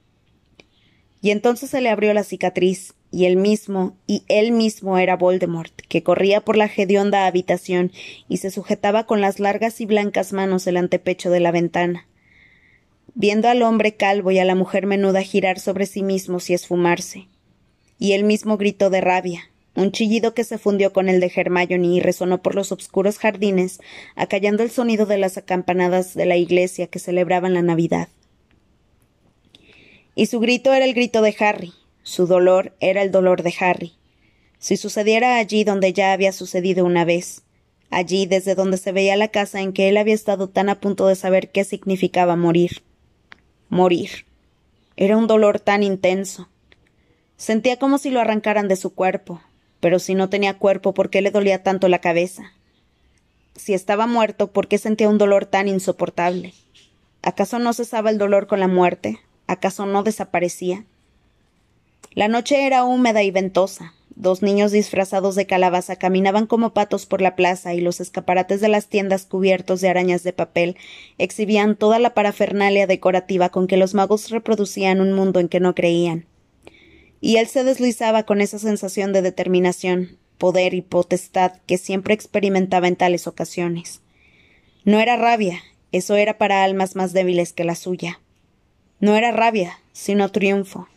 Y 1.21 1.33
entonces 1.33 1.71
se 1.71 1.81
le 1.81 1.89
abrió 1.89 2.15
la 2.15 2.23
cicatriz, 2.23 2.95
y 3.11 3.25
él 3.25 3.37
mismo, 3.37 3.97
y 4.07 4.23
él 4.29 4.53
mismo 4.53 4.97
era 4.97 5.17
Voldemort, 5.17 5.73
que 5.89 6.05
corría 6.05 6.41
por 6.41 6.57
la 6.57 6.67
hedionda 6.67 7.27
habitación 7.27 7.91
y 8.29 8.37
se 8.37 8.53
sujetaba 8.53 9.07
con 9.07 9.21
las 9.21 9.41
largas 9.41 9.81
y 9.81 9.87
blancas 9.87 10.33
manos 10.33 10.69
el 10.69 10.77
antepecho 10.77 11.31
de 11.31 11.41
la 11.41 11.51
ventana. 11.51 12.07
Viendo 13.19 13.49
al 13.49 13.63
hombre 13.63 13.95
calvo 13.95 14.31
y 14.31 14.39
a 14.39 14.45
la 14.45 14.55
mujer 14.55 14.87
menuda 14.87 15.23
girar 15.23 15.59
sobre 15.59 15.87
sí 15.87 16.03
mismos 16.03 16.51
y 16.51 16.53
esfumarse. 16.53 17.29
Y 17.99 18.13
él 18.13 18.25
mismo 18.25 18.59
gritó 18.59 18.91
de 18.91 19.01
rabia, 19.01 19.51
un 19.75 19.91
chillido 19.91 20.35
que 20.35 20.45
se 20.45 20.59
fundió 20.59 20.93
con 20.93 21.09
el 21.09 21.19
de 21.19 21.33
Hermione 21.35 21.87
y 21.87 22.01
resonó 22.01 22.43
por 22.43 22.55
los 22.55 22.73
obscuros 22.73 23.17
jardines, 23.17 23.81
acallando 24.17 24.63
el 24.63 24.71
sonido 24.71 25.07
de 25.07 25.17
las 25.17 25.39
acampanadas 25.39 26.13
de 26.13 26.27
la 26.27 26.37
iglesia 26.37 26.89
que 26.89 26.99
celebraban 26.99 27.55
la 27.55 27.63
Navidad. 27.63 28.09
Y 30.15 30.27
su 30.27 30.39
grito 30.39 30.75
era 30.75 30.85
el 30.85 30.93
grito 30.93 31.23
de 31.23 31.35
Harry, 31.41 31.73
su 32.03 32.27
dolor 32.27 32.77
era 32.81 33.01
el 33.01 33.13
dolor 33.13 33.43
de 33.43 33.55
Harry. 33.59 33.95
Si 34.59 34.77
sucediera 34.77 35.39
allí 35.39 35.65
donde 35.65 35.95
ya 35.95 36.13
había 36.13 36.33
sucedido 36.33 36.85
una 36.85 37.07
vez, 37.07 37.45
allí 37.89 38.27
desde 38.27 38.55
donde 38.55 38.77
se 38.77 38.93
veía 38.93 39.17
la 39.17 39.29
casa 39.29 39.63
en 39.63 39.73
que 39.73 39.89
él 39.89 39.97
había 39.97 40.15
estado 40.15 40.51
tan 40.51 40.69
a 40.69 40.81
punto 40.81 41.07
de 41.07 41.17
saber 41.17 41.51
qué 41.51 41.65
significaba 41.65 42.37
morir. 42.37 42.83
Morir. 43.69 44.27
Era 44.97 45.17
un 45.17 45.27
dolor 45.27 45.61
tan 45.61 45.83
intenso. 45.83 46.49
Sentía 47.37 47.79
como 47.79 47.99
si 47.99 48.11
lo 48.11 48.21
arrancaran 48.21 48.69
de 48.69 48.77
su 48.77 48.95
cuerpo, 48.95 49.43
pero 49.81 49.99
si 49.99 50.15
no 50.15 50.29
tenía 50.29 50.59
cuerpo, 50.59 50.95
¿por 50.95 51.11
qué 51.11 51.21
le 51.21 51.31
dolía 51.31 51.63
tanto 51.63 51.89
la 51.89 52.01
cabeza? 52.01 52.53
Si 53.57 53.75
estaba 53.75 54.07
muerto, 54.07 54.53
¿por 54.53 54.69
qué 54.69 54.79
sentía 54.79 55.09
un 55.09 55.19
dolor 55.19 55.47
tan 55.47 55.67
insoportable? 55.69 56.55
¿Acaso 57.23 57.59
no 57.59 57.73
cesaba 57.73 58.11
el 58.11 58.19
dolor 58.19 58.47
con 58.47 58.61
la 58.61 58.69
muerte? 58.69 59.19
¿Acaso 59.47 59.85
no 59.85 60.03
desaparecía? 60.03 60.85
La 62.13 62.29
noche 62.29 62.67
era 62.67 62.85
húmeda 62.85 63.23
y 63.23 63.31
ventosa. 63.31 63.95
Dos 64.17 64.43
niños 64.43 64.73
disfrazados 64.73 65.35
de 65.35 65.45
calabaza 65.45 65.97
caminaban 65.97 66.47
como 66.47 66.73
patos 66.73 67.05
por 67.05 67.21
la 67.21 67.37
plaza 67.37 67.75
y 67.75 67.83
los 67.83 68.01
escaparates 68.01 68.63
de 68.63 68.69
las 68.69 68.87
tiendas 68.87 69.27
cubiertos 69.27 69.83
de 69.83 69.91
arañas 69.91 70.23
de 70.23 70.33
papel 70.33 70.79
exhibían 71.19 71.77
toda 71.77 71.99
la 71.99 72.15
parafernalia 72.15 72.87
decorativa 72.87 73.51
con 73.51 73.67
que 73.67 73.77
los 73.77 73.93
magos 73.93 74.31
reproducían 74.31 75.03
un 75.03 75.13
mundo 75.13 75.39
en 75.39 75.49
que 75.49 75.61
no 75.61 75.75
creían. 75.75 76.25
Y 77.21 77.37
él 77.37 77.47
se 77.47 77.63
deslizaba 77.63 78.23
con 78.23 78.41
esa 78.41 78.59
sensación 78.59 79.13
de 79.13 79.21
determinación, 79.21 80.17
poder 80.39 80.73
y 80.73 80.81
potestad 80.81 81.53
que 81.67 81.77
siempre 81.77 82.15
experimentaba 82.15 82.89
en 82.89 82.97
tales 82.97 83.27
ocasiones. 83.27 84.01
No 84.85 84.99
era 84.99 85.17
rabia, 85.17 85.61
eso 85.93 86.17
era 86.17 86.39
para 86.39 86.65
almas 86.65 86.97
más 86.97 87.13
débiles 87.13 87.53
que 87.53 87.65
la 87.65 87.75
suya. 87.75 88.21
No 88.99 89.15
era 89.15 89.31
rabia, 89.31 89.79
sino 89.93 90.31
triunfo. 90.31 90.89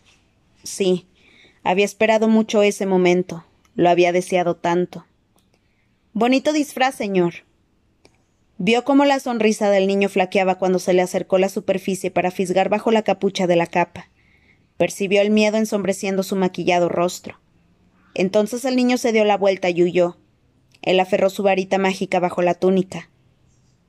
Sí, 0.64 1.06
había 1.64 1.86
esperado 1.86 2.28
mucho 2.28 2.64
ese 2.64 2.86
momento, 2.86 3.46
lo 3.76 3.90
había 3.90 4.12
deseado 4.12 4.56
tanto. 4.56 5.06
Bonito 6.14 6.54
disfraz, 6.54 6.96
señor. 6.96 7.46
Vio 8.58 8.84
cómo 8.84 9.06
la 9.06 9.20
sonrisa 9.20 9.70
del 9.70 9.88
niño 9.88 10.10
flaqueaba 10.10 10.56
cuando 10.56 10.80
se 10.80 10.94
le 10.94 11.02
acercó 11.02 11.38
la 11.38 11.48
superficie 11.48 12.12
para 12.12 12.30
fisgar 12.30 12.68
bajo 12.68 12.92
la 12.92 13.04
capucha 13.04 13.48
de 13.48 13.56
la 13.56 13.68
capa. 13.68 14.10
Percibió 14.76 15.22
el 15.22 15.30
miedo 15.30 15.58
ensombreciendo 15.58 16.24
su 16.24 16.36
maquillado 16.36 16.90
rostro. 16.90 17.40
Entonces 18.16 18.66
el 18.66 18.76
niño 18.76 18.98
se 18.98 19.14
dio 19.14 19.24
la 19.24 19.38
vuelta 19.38 19.70
y 19.70 19.82
huyó. 19.82 20.18
Él 20.82 21.00
aferró 21.00 21.30
su 21.30 21.44
varita 21.44 21.78
mágica 21.78 22.20
bajo 22.20 22.42
la 22.42 22.54
túnica. 22.54 23.10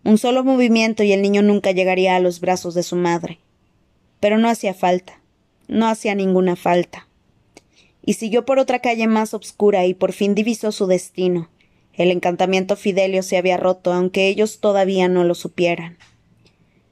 Un 0.04 0.18
solo 0.18 0.44
movimiento 0.44 1.02
y 1.02 1.12
el 1.12 1.20
niño 1.20 1.42
nunca 1.42 1.72
llegaría 1.72 2.14
a 2.14 2.20
los 2.20 2.40
brazos 2.40 2.74
de 2.74 2.84
su 2.84 2.94
madre. 2.94 3.40
Pero 4.20 4.38
no 4.38 4.48
hacía 4.48 4.72
falta, 4.72 5.20
no 5.66 5.88
hacía 5.88 6.14
ninguna 6.14 6.54
falta. 6.54 7.08
Y 8.04 8.14
siguió 8.14 8.44
por 8.44 8.58
otra 8.58 8.80
calle 8.80 9.06
más 9.06 9.34
obscura 9.34 9.86
y 9.86 9.94
por 9.94 10.12
fin 10.12 10.34
divisó 10.34 10.72
su 10.72 10.86
destino. 10.86 11.50
El 11.92 12.10
encantamiento 12.10 12.76
Fidelio 12.76 13.22
se 13.22 13.36
había 13.36 13.56
roto, 13.56 13.92
aunque 13.92 14.28
ellos 14.28 14.60
todavía 14.60 15.08
no 15.08 15.24
lo 15.24 15.34
supieran. 15.34 15.98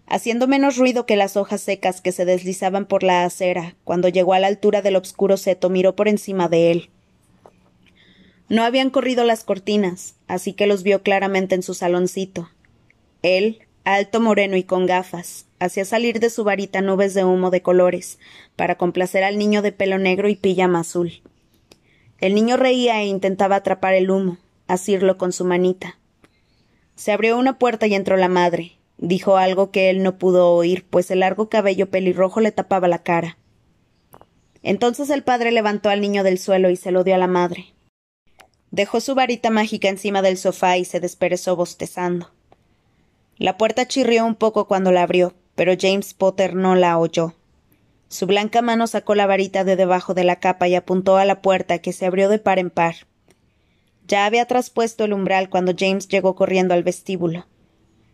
Haciendo 0.07 0.47
menos 0.49 0.77
ruido 0.77 1.07
que 1.07 1.17
las 1.17 1.37
hojas 1.37 1.61
secas 1.61 2.01
que 2.01 2.13
se 2.13 2.25
deslizaban 2.25 2.87
por 2.87 3.03
la 3.03 3.25
acera, 3.25 3.77
cuando 3.85 4.09
llegó 4.09 4.35
a 4.35 4.39
la 4.39 4.47
altura 4.47 4.83
del 4.83 4.97
obscuro 4.97 5.37
seto 5.37 5.69
miró 5.71 5.97
por 5.97 6.09
encima 6.09 6.49
de 6.49 6.71
él. 6.71 6.91
No 8.49 8.65
habían 8.65 8.89
corrido 8.89 9.25
las 9.25 9.45
cortinas, 9.45 10.15
así 10.27 10.55
que 10.55 10.67
los 10.67 10.83
vio 10.83 11.03
claramente 11.03 11.55
en 11.55 11.63
su 11.63 11.75
saloncito. 11.75 12.49
Él, 13.23 13.61
alto 13.85 14.21
moreno 14.21 14.57
y 14.57 14.63
con 14.63 14.87
gafas, 14.87 15.48
hacía 15.61 15.85
salir 15.85 16.21
de 16.21 16.31
su 16.31 16.45
varita 16.45 16.81
nubes 16.81 17.15
de 17.15 17.25
humo 17.25 17.51
de 17.51 17.63
colores, 17.63 18.19
para 18.57 18.77
complacer 18.77 19.25
al 19.25 19.39
niño 19.39 19.63
de 19.63 19.73
pelo 19.73 19.99
negro 19.99 20.29
y 20.29 20.37
pijama 20.37 20.81
azul. 20.81 21.23
El 22.21 22.35
niño 22.35 22.57
reía 22.57 23.01
e 23.01 23.07
intentaba 23.07 23.57
atrapar 23.57 23.95
el 23.95 24.11
humo, 24.11 24.39
asirlo 24.67 25.19
con 25.19 25.33
su 25.33 25.45
manita. 25.45 25.99
Se 26.97 27.13
abrió 27.13 27.39
una 27.39 27.59
puerta 27.59 27.87
y 27.87 27.95
entró 27.95 28.17
la 28.17 28.29
madre. 28.29 28.73
Dijo 28.97 29.37
algo 29.37 29.71
que 29.71 29.91
él 29.91 30.03
no 30.03 30.19
pudo 30.19 30.53
oír, 30.53 30.85
pues 30.91 31.11
el 31.13 31.21
largo 31.21 31.49
cabello 31.49 31.89
pelirrojo 31.91 32.41
le 32.41 32.51
tapaba 32.51 32.89
la 32.89 33.05
cara. 33.05 33.39
Entonces 34.65 35.09
el 35.11 35.23
padre 35.23 35.53
levantó 35.53 35.89
al 35.89 36.01
niño 36.01 36.25
del 36.25 36.39
suelo 36.39 36.71
y 36.71 36.77
se 36.77 36.91
lo 36.91 37.05
dio 37.05 37.15
a 37.15 37.19
la 37.19 37.29
madre. 37.29 37.73
Dejó 38.73 39.01
su 39.01 39.15
varita 39.15 39.51
mágica 39.51 39.89
encima 39.89 40.21
del 40.21 40.37
sofá 40.37 40.77
y 40.77 40.85
se 40.85 40.99
desperezó 40.99 41.55
bostezando. 41.55 42.33
La 43.37 43.57
puerta 43.57 43.87
chirrió 43.87 44.27
un 44.27 44.35
poco 44.35 44.67
cuando 44.67 44.91
la 44.91 45.03
abrió, 45.05 45.35
pero 45.59 45.73
James 45.77 46.15
Potter 46.15 46.55
no 46.55 46.77
la 46.77 46.97
oyó. 46.99 47.35
Su 48.07 48.27
blanca 48.27 48.63
mano 48.63 48.87
sacó 48.87 49.17
la 49.17 49.27
varita 49.27 49.65
de 49.65 49.75
debajo 49.75 50.15
de 50.15 50.23
la 50.23 50.37
capa 50.37 50.69
y 50.69 50.77
apuntó 50.77 51.17
a 51.17 51.25
la 51.25 51.43
puerta, 51.43 51.81
que 51.81 51.93
se 51.93 52.07
abrió 52.07 52.29
de 52.29 52.39
par 52.39 52.61
en 52.61 52.71
par. 52.71 52.95
Ya 54.07 54.25
había 54.25 54.47
traspuesto 54.47 55.05
el 55.05 55.13
umbral 55.13 55.51
cuando 55.51 55.75
James 55.77 56.07
llegó 56.07 56.37
corriendo 56.37 56.75
al 56.75 56.85
vestíbulo. 56.85 57.49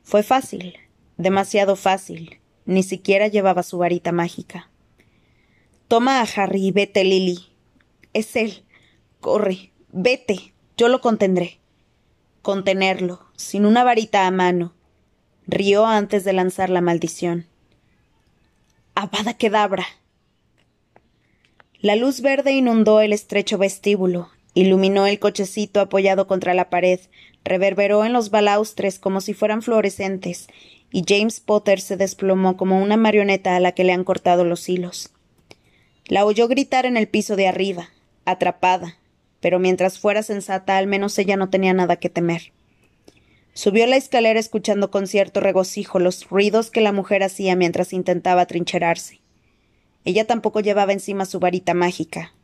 Fue 0.02 0.22
fácil, 0.22 0.78
demasiado 1.18 1.76
fácil. 1.76 2.40
Ni 2.64 2.82
siquiera 2.82 3.28
llevaba 3.28 3.62
su 3.62 3.76
varita 3.76 4.10
mágica. 4.10 4.70
Toma 5.86 6.22
a 6.22 6.26
Harry 6.36 6.68
y 6.68 6.72
vete, 6.72 7.04
Lily. 7.04 7.40
Es 8.14 8.36
él. 8.36 8.64
Corre, 9.20 9.70
vete. 9.92 10.54
Yo 10.78 10.88
lo 10.88 11.02
contendré. 11.02 11.60
Contenerlo, 12.40 13.20
sin 13.36 13.66
una 13.66 13.84
varita 13.84 14.26
a 14.26 14.30
mano. 14.30 14.72
Rió 15.46 15.84
antes 15.84 16.24
de 16.24 16.32
lanzar 16.32 16.70
la 16.70 16.80
maldición. 16.80 17.46
Avada 18.94 19.34
Kedabra. 19.34 19.84
La 21.80 21.96
luz 21.96 22.22
verde 22.22 22.52
inundó 22.52 23.02
el 23.02 23.12
estrecho 23.12 23.58
vestíbulo, 23.58 24.30
iluminó 24.54 25.06
el 25.06 25.18
cochecito 25.18 25.80
apoyado 25.80 26.26
contra 26.26 26.54
la 26.54 26.70
pared, 26.70 26.98
reverberó 27.44 28.06
en 28.06 28.14
los 28.14 28.30
balaustres 28.30 28.98
como 28.98 29.20
si 29.20 29.34
fueran 29.34 29.60
fluorescentes, 29.60 30.46
y 30.90 31.04
James 31.06 31.40
Potter 31.40 31.78
se 31.82 31.98
desplomó 31.98 32.56
como 32.56 32.80
una 32.80 32.96
marioneta 32.96 33.54
a 33.54 33.60
la 33.60 33.72
que 33.72 33.84
le 33.84 33.92
han 33.92 34.04
cortado 34.04 34.44
los 34.44 34.66
hilos. 34.66 35.10
La 36.06 36.24
oyó 36.24 36.48
gritar 36.48 36.86
en 36.86 36.96
el 36.96 37.06
piso 37.06 37.36
de 37.36 37.48
arriba, 37.48 37.90
atrapada, 38.24 38.96
pero 39.40 39.58
mientras 39.58 39.98
fuera 39.98 40.22
sensata 40.22 40.78
al 40.78 40.86
menos 40.86 41.18
ella 41.18 41.36
no 41.36 41.50
tenía 41.50 41.74
nada 41.74 41.96
que 41.96 42.08
temer. 42.08 42.52
Subió 43.56 43.86
la 43.86 43.96
escalera 43.96 44.40
escuchando 44.40 44.90
con 44.90 45.06
cierto 45.06 45.38
regocijo 45.38 46.00
los 46.00 46.28
ruidos 46.28 46.72
que 46.72 46.80
la 46.80 46.90
mujer 46.90 47.22
hacía 47.22 47.54
mientras 47.54 47.92
intentaba 47.92 48.46
trincherarse. 48.46 49.20
Ella 50.04 50.26
tampoco 50.26 50.58
llevaba 50.58 50.92
encima 50.92 51.24
su 51.24 51.38
varita 51.38 51.72
mágica. 51.72 52.34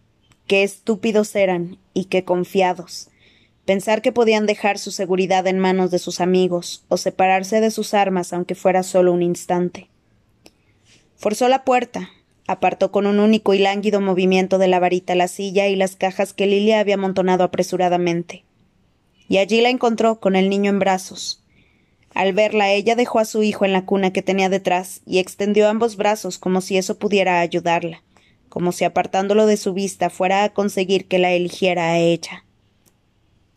Qué 0.46 0.62
estúpidos 0.62 1.34
eran 1.34 1.78
y 1.94 2.04
qué 2.04 2.24
confiados. 2.24 3.08
Pensar 3.64 4.02
que 4.02 4.12
podían 4.12 4.46
dejar 4.46 4.78
su 4.78 4.92
seguridad 4.92 5.48
en 5.48 5.58
manos 5.58 5.90
de 5.90 5.98
sus 5.98 6.20
amigos 6.20 6.84
o 6.86 6.96
separarse 6.96 7.60
de 7.60 7.72
sus 7.72 7.92
armas 7.92 8.32
aunque 8.32 8.54
fuera 8.54 8.84
solo 8.84 9.12
un 9.12 9.22
instante. 9.22 9.88
Forzó 11.16 11.48
la 11.48 11.64
puerta, 11.64 12.10
apartó 12.46 12.92
con 12.92 13.08
un 13.08 13.18
único 13.18 13.52
y 13.52 13.58
lánguido 13.58 14.00
movimiento 14.00 14.58
de 14.58 14.68
la 14.68 14.78
varita 14.78 15.16
la 15.16 15.26
silla 15.26 15.66
y 15.66 15.74
las 15.74 15.96
cajas 15.96 16.32
que 16.32 16.46
Lilia 16.46 16.78
había 16.78 16.94
amontonado 16.94 17.42
apresuradamente 17.42 18.44
y 19.30 19.38
allí 19.38 19.60
la 19.60 19.68
encontró 19.68 20.18
con 20.18 20.34
el 20.34 20.50
niño 20.50 20.70
en 20.70 20.80
brazos. 20.80 21.40
Al 22.14 22.32
verla 22.32 22.72
ella 22.72 22.96
dejó 22.96 23.20
a 23.20 23.24
su 23.24 23.44
hijo 23.44 23.64
en 23.64 23.72
la 23.72 23.86
cuna 23.86 24.12
que 24.12 24.22
tenía 24.22 24.48
detrás 24.48 25.02
y 25.06 25.20
extendió 25.20 25.68
ambos 25.68 25.96
brazos 25.96 26.36
como 26.36 26.60
si 26.60 26.76
eso 26.76 26.98
pudiera 26.98 27.38
ayudarla, 27.38 28.02
como 28.48 28.72
si 28.72 28.82
apartándolo 28.82 29.46
de 29.46 29.56
su 29.56 29.72
vista 29.72 30.10
fuera 30.10 30.42
a 30.42 30.48
conseguir 30.48 31.06
que 31.06 31.20
la 31.20 31.30
eligiera 31.30 31.92
a 31.92 31.98
ella. 31.98 32.44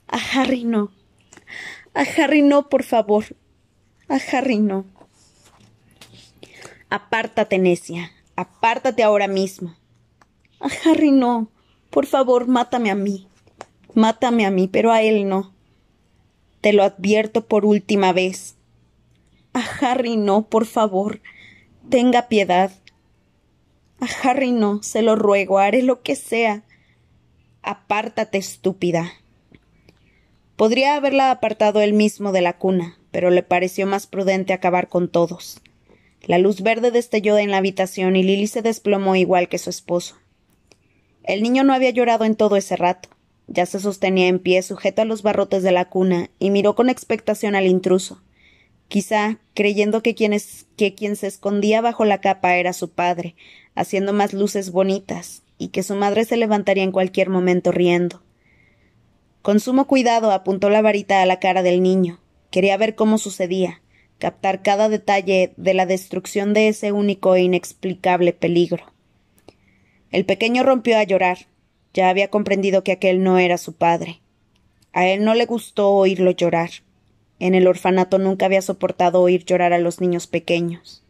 A 0.08 0.20
Harry 0.36 0.64
no. 0.64 0.92
A 1.96 2.02
Harry 2.02 2.44
no, 2.44 2.70
por 2.70 2.84
favor. 2.84 3.26
A 4.08 4.20
Harry 4.32 4.60
no. 4.60 4.86
Apártate, 6.92 7.58
necia. 7.58 8.12
Apártate 8.36 9.02
ahora 9.02 9.28
mismo. 9.28 9.76
A 10.60 10.68
Harry 10.86 11.10
no. 11.10 11.50
Por 11.90 12.06
favor, 12.06 12.48
mátame 12.48 12.92
a 12.92 12.96
mí. 12.96 13.28
Mátame 13.96 14.46
a 14.46 14.52
mí, 14.52 14.68
pero 14.68 14.92
a 14.92 15.02
él 15.02 15.28
no. 15.28 15.53
Te 16.64 16.72
lo 16.72 16.84
advierto 16.84 17.46
por 17.46 17.66
última 17.66 18.14
vez. 18.14 18.56
A 19.52 19.60
Harry 19.82 20.16
no, 20.16 20.48
por 20.48 20.66
favor. 20.66 21.20
Tenga 21.90 22.30
piedad. 22.30 22.72
A 24.00 24.08
Harry 24.24 24.54
no, 24.54 24.82
se 24.82 25.02
lo 25.02 25.18
ruego, 25.18 25.60
haré 25.60 25.84
lo 25.84 26.04
que 26.04 26.16
sea. 26.16 26.64
Apártate, 27.64 28.38
estúpida. 28.38 29.12
Podría 30.56 30.96
haberla 30.96 31.32
apartado 31.32 31.82
él 31.82 31.92
mismo 31.92 32.32
de 32.32 32.40
la 32.40 32.58
cuna, 32.58 32.98
pero 33.12 33.30
le 33.30 33.44
pareció 33.44 33.86
más 33.86 34.08
prudente 34.08 34.54
acabar 34.54 34.88
con 34.88 35.10
todos. 35.10 35.60
La 36.22 36.38
luz 36.38 36.62
verde 36.62 36.92
destelló 36.92 37.38
en 37.38 37.52
la 37.52 37.58
habitación 37.58 38.16
y 38.16 38.24
Lily 38.24 38.48
se 38.48 38.62
desplomó 38.62 39.18
igual 39.18 39.50
que 39.50 39.58
su 39.58 39.70
esposo. 39.70 40.16
El 41.26 41.44
niño 41.44 41.66
no 41.66 41.74
había 41.74 41.90
llorado 41.90 42.24
en 42.24 42.38
todo 42.38 42.56
ese 42.56 42.78
rato. 42.78 43.10
Ya 43.48 43.66
se 43.66 43.80
sostenía 43.80 44.28
en 44.28 44.40
pie 44.40 44.62
sujeto 44.62 45.02
a 45.02 45.06
los 45.06 45.22
barrotes 45.22 45.64
de 45.64 45.72
la 45.72 45.90
cuna 45.90 46.30
y 46.40 46.50
miró 46.50 46.76
con 46.76 46.90
expectación 46.90 47.56
al 47.56 47.68
intruso. 47.68 48.22
Quizá 48.88 49.40
creyendo 49.54 50.02
que 50.04 50.16
quien, 50.16 50.36
que 50.78 50.94
quien 50.96 51.16
se 51.16 51.28
escondía 51.28 51.82
bajo 51.82 52.06
la 52.06 52.22
capa 52.22 52.56
era 52.58 52.74
su 52.74 52.92
padre, 52.92 53.36
haciendo 53.76 54.14
más 54.14 54.34
luces 54.34 54.72
bonitas, 54.72 55.44
y 55.58 55.70
que 55.70 55.84
su 55.84 55.96
madre 55.96 56.26
se 56.26 56.38
levantaría 56.38 56.84
en 56.84 56.92
cualquier 56.92 57.30
momento 57.30 57.72
riendo. 57.72 58.22
Con 59.42 59.60
sumo 59.60 59.88
cuidado 59.88 60.32
apuntó 60.32 60.70
la 60.70 60.82
varita 60.82 61.22
a 61.22 61.26
la 61.26 61.40
cara 61.40 61.64
del 61.64 61.82
niño. 61.84 62.20
Quería 62.50 62.78
ver 62.78 62.96
cómo 62.96 63.18
sucedía, 63.18 63.82
captar 64.20 64.62
cada 64.62 64.90
detalle 64.90 65.54
de 65.58 65.74
la 65.74 65.86
destrucción 65.86 66.54
de 66.54 66.70
ese 66.70 66.92
único 66.92 67.36
e 67.36 67.42
inexplicable 67.42 68.32
peligro. 68.32 68.86
El 70.12 70.26
pequeño 70.26 70.64
rompió 70.64 70.98
a 70.98 71.04
llorar, 71.04 71.48
ya 71.94 72.10
había 72.10 72.30
comprendido 72.30 72.84
que 72.84 72.92
aquel 72.92 73.24
no 73.24 73.38
era 73.38 73.58
su 73.58 73.74
padre. 73.74 74.22
A 74.92 75.08
él 75.08 75.24
no 75.24 75.34
le 75.34 75.46
gustó 75.46 75.92
oírlo 75.92 76.32
llorar. 76.32 76.70
En 77.40 77.56
el 77.56 77.68
orfanato 77.68 78.20
nunca 78.20 78.46
había 78.46 78.62
soportado 78.62 79.22
oír 79.22 79.46
llorar 79.46 79.74
a 79.74 79.80
los 79.80 80.02
niños 80.02 80.28
pequeños. 80.28 81.04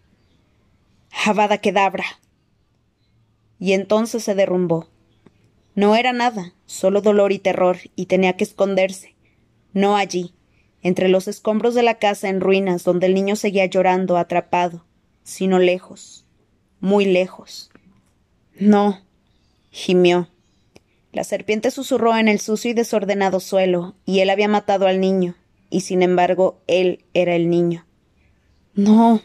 Javada 1.12 1.60
Kedabra. 1.60 2.06
Y 3.60 3.74
entonces 3.74 4.24
se 4.24 4.36
derrumbó. 4.36 4.90
No 5.76 5.96
era 5.96 6.14
nada, 6.14 6.54
solo 6.66 7.02
dolor 7.02 7.32
y 7.32 7.40
terror, 7.40 7.78
y 7.96 8.06
tenía 8.06 8.38
que 8.38 8.44
esconderse. 8.44 9.16
No 9.74 9.96
allí, 9.96 10.34
entre 10.82 11.08
los 11.08 11.28
escombros 11.28 11.74
de 11.74 11.84
la 11.84 11.96
casa 11.96 12.30
en 12.30 12.42
ruinas 12.42 12.84
donde 12.84 13.08
el 13.08 13.14
niño 13.14 13.36
seguía 13.36 13.66
llorando 13.66 14.18
atrapado, 14.18 14.86
sino 15.24 15.60
lejos, 15.60 16.26
muy 16.80 17.06
lejos. 17.06 17.72
No, 18.60 19.02
gimió. 19.72 20.28
La 21.14 21.24
serpiente 21.24 21.70
susurró 21.70 22.18
en 22.18 22.28
el 22.28 22.40
sucio 22.40 22.72
y 22.72 22.74
desordenado 22.74 23.40
suelo, 23.40 23.94
y 24.04 24.20
él 24.20 24.32
había 24.32 24.48
matado 24.48 24.88
al 24.88 25.00
niño, 25.00 25.36
y 25.70 25.82
sin 25.82 26.02
embargo 26.02 26.60
él 26.66 27.06
era 27.14 27.36
el 27.36 27.52
niño. 27.52 27.86
No. 28.74 29.22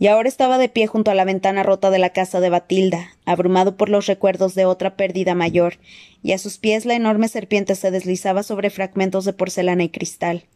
Y 0.00 0.08
ahora 0.08 0.28
estaba 0.28 0.58
de 0.58 0.68
pie 0.68 0.88
junto 0.88 1.12
a 1.12 1.14
la 1.14 1.24
ventana 1.24 1.62
rota 1.62 1.90
de 1.90 2.00
la 2.00 2.10
casa 2.10 2.40
de 2.40 2.50
Batilda, 2.50 3.10
abrumado 3.26 3.76
por 3.76 3.88
los 3.88 4.06
recuerdos 4.06 4.56
de 4.56 4.64
otra 4.64 4.96
pérdida 4.96 5.36
mayor, 5.36 5.78
y 6.20 6.32
a 6.32 6.38
sus 6.38 6.58
pies 6.58 6.84
la 6.84 6.94
enorme 6.94 7.28
serpiente 7.28 7.76
se 7.76 7.92
deslizaba 7.92 8.42
sobre 8.42 8.70
fragmentos 8.70 9.24
de 9.24 9.32
porcelana 9.32 9.84
y 9.84 9.88
cristal. 9.88 10.46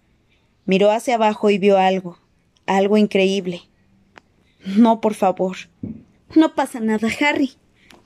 Miró 0.65 0.91
hacia 0.91 1.15
abajo 1.15 1.51
y 1.51 1.59
vio 1.59 1.79
algo, 1.79 2.19
algo 2.67 2.97
increíble. 2.97 3.63
No, 4.65 5.01
por 5.01 5.15
favor. 5.15 5.57
No 6.35 6.57
pasa 6.57 6.81
nada, 6.81 7.09
Harry. 7.21 7.53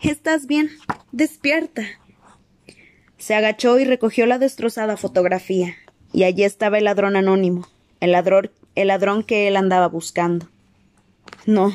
Estás 0.00 0.46
bien. 0.46 0.70
Despierta. 1.12 1.82
Se 3.16 3.34
agachó 3.34 3.78
y 3.78 3.84
recogió 3.84 4.26
la 4.26 4.38
destrozada 4.38 4.96
fotografía, 4.96 5.74
y 6.12 6.24
allí 6.24 6.44
estaba 6.44 6.78
el 6.78 6.84
ladrón 6.84 7.16
anónimo, 7.16 7.66
el 8.00 8.12
ladrón, 8.12 8.50
el 8.74 8.88
ladrón 8.88 9.22
que 9.22 9.48
él 9.48 9.56
andaba 9.56 9.88
buscando. 9.88 10.48
No, 11.46 11.72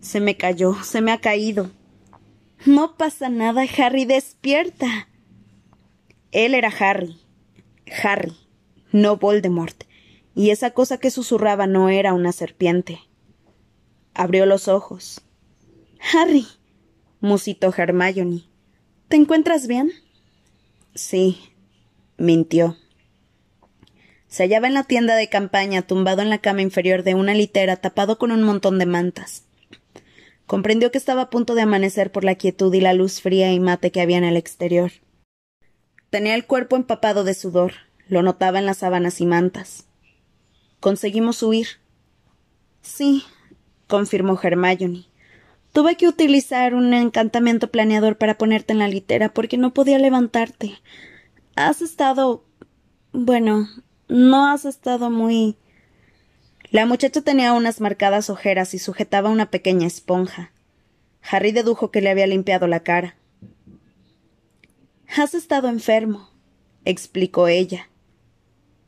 se 0.00 0.20
me 0.20 0.36
cayó, 0.36 0.74
se 0.82 1.00
me 1.00 1.12
ha 1.12 1.20
caído. 1.20 1.70
No 2.66 2.96
pasa 2.96 3.28
nada, 3.28 3.62
Harry, 3.78 4.04
despierta. 4.04 5.08
Él 6.32 6.54
era 6.54 6.72
Harry. 6.78 7.18
Harry, 8.02 8.36
no 8.92 9.16
Voldemort. 9.16 9.84
Y 10.34 10.50
esa 10.50 10.70
cosa 10.70 10.98
que 10.98 11.10
susurraba 11.10 11.66
no 11.66 11.88
era 11.88 12.14
una 12.14 12.32
serpiente. 12.32 13.00
Abrió 14.14 14.46
los 14.46 14.68
ojos. 14.68 15.22
Harry, 16.12 16.46
musitó 17.20 17.72
Hermione. 17.76 18.44
¿Te 19.08 19.16
encuentras 19.16 19.66
bien? 19.66 19.92
Sí, 20.94 21.40
mintió. 22.16 22.76
Se 24.28 24.44
hallaba 24.44 24.68
en 24.68 24.74
la 24.74 24.84
tienda 24.84 25.16
de 25.16 25.28
campaña, 25.28 25.82
tumbado 25.82 26.22
en 26.22 26.30
la 26.30 26.38
cama 26.38 26.62
inferior 26.62 27.02
de 27.02 27.14
una 27.14 27.34
litera, 27.34 27.76
tapado 27.76 28.18
con 28.18 28.30
un 28.30 28.42
montón 28.42 28.78
de 28.78 28.86
mantas. 28.86 29.44
Comprendió 30.46 30.90
que 30.90 30.98
estaba 30.98 31.22
a 31.22 31.30
punto 31.30 31.54
de 31.54 31.62
amanecer 31.62 32.12
por 32.12 32.24
la 32.24 32.36
quietud 32.36 32.72
y 32.72 32.80
la 32.80 32.92
luz 32.92 33.20
fría 33.20 33.52
y 33.52 33.60
mate 33.60 33.90
que 33.90 34.00
había 34.00 34.18
en 34.18 34.24
el 34.24 34.36
exterior. 34.36 34.92
Tenía 36.10 36.34
el 36.34 36.46
cuerpo 36.46 36.76
empapado 36.76 37.24
de 37.24 37.34
sudor, 37.34 37.72
lo 38.08 38.22
notaba 38.22 38.58
en 38.58 38.66
las 38.66 38.78
sábanas 38.78 39.20
y 39.20 39.26
mantas. 39.26 39.86
Conseguimos 40.80 41.42
huir. 41.42 41.66
Sí, 42.82 43.24
confirmó 43.86 44.38
Hermione. 44.40 45.09
Tuve 45.72 45.96
que 45.96 46.08
utilizar 46.08 46.74
un 46.74 46.92
encantamiento 46.94 47.70
planeador 47.70 48.18
para 48.18 48.36
ponerte 48.36 48.72
en 48.72 48.80
la 48.80 48.88
litera 48.88 49.32
porque 49.32 49.56
no 49.56 49.72
podía 49.72 49.98
levantarte. 49.98 50.78
Has 51.54 51.80
estado. 51.80 52.44
bueno, 53.12 53.68
no 54.08 54.48
has 54.48 54.64
estado 54.64 55.10
muy. 55.10 55.56
La 56.70 56.86
muchacha 56.86 57.20
tenía 57.22 57.52
unas 57.52 57.80
marcadas 57.80 58.30
ojeras 58.30 58.74
y 58.74 58.78
sujetaba 58.78 59.30
una 59.30 59.50
pequeña 59.50 59.86
esponja. 59.86 60.52
Harry 61.22 61.52
dedujo 61.52 61.90
que 61.90 62.00
le 62.00 62.10
había 62.10 62.26
limpiado 62.26 62.66
la 62.66 62.80
cara. 62.80 63.16
Has 65.16 65.34
estado 65.34 65.68
enfermo, 65.68 66.30
explicó 66.84 67.48
ella. 67.48 67.90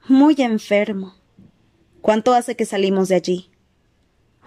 Muy 0.09 0.35
enfermo. 0.39 1.15
¿Cuánto 2.01 2.33
hace 2.35 2.57
que 2.57 2.65
salimos 2.65 3.09
de 3.09 3.15
allí? 3.17 3.51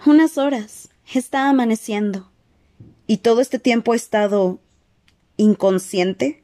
Unas 0.04 0.36
horas. 0.36 0.90
Está 1.12 1.48
amaneciendo. 1.48 2.30
¿Y 3.06 3.18
todo 3.18 3.40
este 3.40 3.58
tiempo 3.58 3.94
he 3.94 3.96
estado 3.96 4.58
inconsciente? 5.36 6.42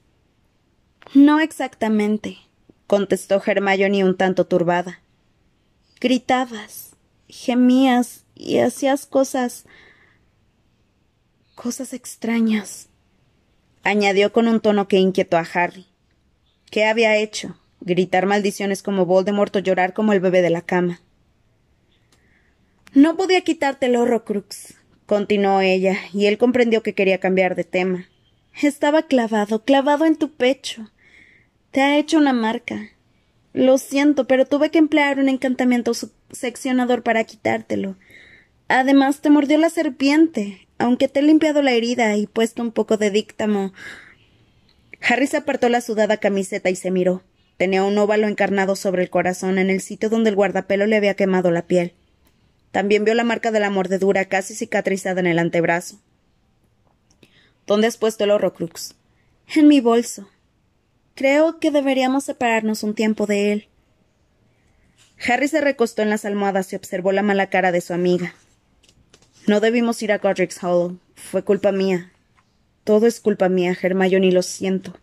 No 1.15 1.41
exactamente, 1.41 2.39
contestó 2.87 3.43
Hermione 3.45 4.05
un 4.05 4.17
tanto 4.17 4.47
turbada. 4.47 5.01
Gritabas, 6.01 6.97
gemías 7.29 8.25
y 8.35 8.59
hacías 8.59 9.07
cosas. 9.07 9.67
cosas 11.55 11.93
extrañas. 11.93 12.89
añadió 13.83 14.33
con 14.33 14.47
un 14.47 14.61
tono 14.61 14.87
que 14.87 14.99
inquietó 14.99 15.37
a 15.37 15.47
Harry. 15.55 15.87
¿Qué 16.71 16.85
había 16.85 17.17
hecho? 17.17 17.57
gritar 17.85 18.27
maldiciones 18.27 18.83
como 18.83 19.07
Voldemort 19.07 19.55
o 19.57 19.59
llorar 19.59 19.93
como 19.93 20.13
el 20.13 20.21
bebé 20.21 20.41
de 20.43 20.51
la 20.51 20.63
cama. 20.63 21.01
No 22.95 23.17
podía 23.17 23.41
quitarte 23.41 23.87
el 23.87 23.97
Horrocrux, 23.97 24.75
continuó 25.07 25.63
ella, 25.63 25.97
y 26.13 26.27
él 26.27 26.37
comprendió 26.37 26.83
que 26.83 26.93
quería 26.93 27.19
cambiar 27.19 27.55
de 27.55 27.65
tema. 27.65 28.11
Estaba 28.61 29.05
clavado, 29.05 29.65
clavado 29.65 30.05
en 30.05 30.17
tu 30.17 30.31
pecho. 30.33 30.91
Te 31.71 31.81
ha 31.81 31.97
hecho 31.97 32.19
una 32.19 32.35
marca. 32.35 32.91
Lo 33.55 33.79
siento, 33.79 34.27
pero 34.27 34.45
tuve 34.45 34.71
que 34.71 34.77
emplear 34.77 35.19
un 35.19 35.31
encantamiento 35.31 35.93
seccionador 36.33 37.03
para 37.03 37.25
quitártelo. 37.25 37.97
Además, 38.69 39.23
te 39.23 39.31
mordió 39.31 39.57
la 39.57 39.71
serpiente, 39.71 40.69
aunque 40.77 41.09
te 41.09 41.21
he 41.21 41.23
limpiado 41.23 41.63
la 41.63 41.73
herida 41.73 42.15
y 42.19 42.27
puesto 42.27 42.61
un 42.61 42.73
poco 42.73 42.99
de 42.99 43.11
díctamo. 43.11 43.73
Harry 45.01 45.27
se 45.27 45.39
apartó 45.39 45.71
la 45.71 45.81
sudada 45.81 46.19
camiseta 46.19 46.69
y 46.69 46.77
se 46.77 46.91
miró. 46.91 47.23
Tenía 47.57 47.85
un 47.85 47.97
óvalo 47.97 48.29
encarnado 48.29 48.77
sobre 48.77 49.03
el 49.03 49.09
corazón 49.09 49.57
en 49.57 49.71
el 49.71 49.81
sitio 49.81 50.11
donde 50.11 50.29
el 50.29 50.37
guardapelo 50.37 50.85
le 50.85 50.97
había 50.97 51.15
quemado 51.15 51.51
la 51.51 51.63
piel. 51.63 51.95
También 52.73 53.05
vio 53.05 53.15
la 53.15 53.23
marca 53.23 53.51
de 53.51 53.61
la 53.61 53.71
mordedura 53.71 54.25
casi 54.25 54.55
cicatrizada 54.55 55.21
en 55.21 55.27
el 55.27 55.39
antebrazo. 55.39 56.01
¿Dónde 57.67 57.87
has 57.87 57.97
puesto 57.97 58.25
el 58.25 58.31
horrocrux? 58.31 58.97
En 59.55 59.69
mi 59.69 59.81
bolso. 59.81 60.29
Creo 61.15 61.61
que 61.61 61.71
deberíamos 61.71 62.25
separarnos 62.25 62.83
un 62.83 62.95
tiempo 62.95 63.27
de 63.27 63.53
él. 63.53 63.69
Harry 65.29 65.47
se 65.47 65.61
recostó 65.61 66.03
en 66.03 66.11
las 66.11 66.25
almohadas 66.25 66.73
y 66.73 66.77
observó 66.77 67.13
la 67.13 67.23
mala 67.23 67.51
cara 67.51 67.71
de 67.71 67.83
su 67.83 67.93
amiga. 67.93 68.35
No 69.47 69.61
debimos 69.61 70.03
ir 70.03 70.11
a 70.11 70.19
Godric's 70.19 70.63
Hollow. 70.63 70.99
Fue 71.15 71.45
culpa 71.45 71.71
mía. 71.71 72.11
Todo 72.85 73.07
es 73.07 73.21
culpa 73.21 73.49
mía, 73.49 73.77
Hermione, 73.81 74.33
lo 74.33 74.43
siento. 74.43 74.99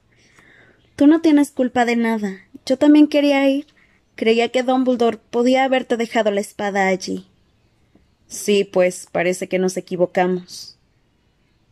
Tú 0.95 1.07
no 1.07 1.21
tienes 1.21 1.51
culpa 1.51 1.85
de 1.85 1.95
nada. 1.95 2.41
Yo 2.65 2.77
también 2.77 3.07
quería 3.07 3.47
ir. 3.47 3.67
Creía 4.15 4.49
que 4.49 4.63
Dumbledore 4.63 5.19
podía 5.29 5.63
haberte 5.63 5.95
dejado 5.95 6.31
la 6.31 6.41
espada 6.41 6.87
allí. 6.87 7.28
Sí, 8.29 8.63
pues 8.63 9.07
parece 9.11 9.49
que 9.49 9.57
nos 9.57 9.75
equivocamos. 9.75 10.77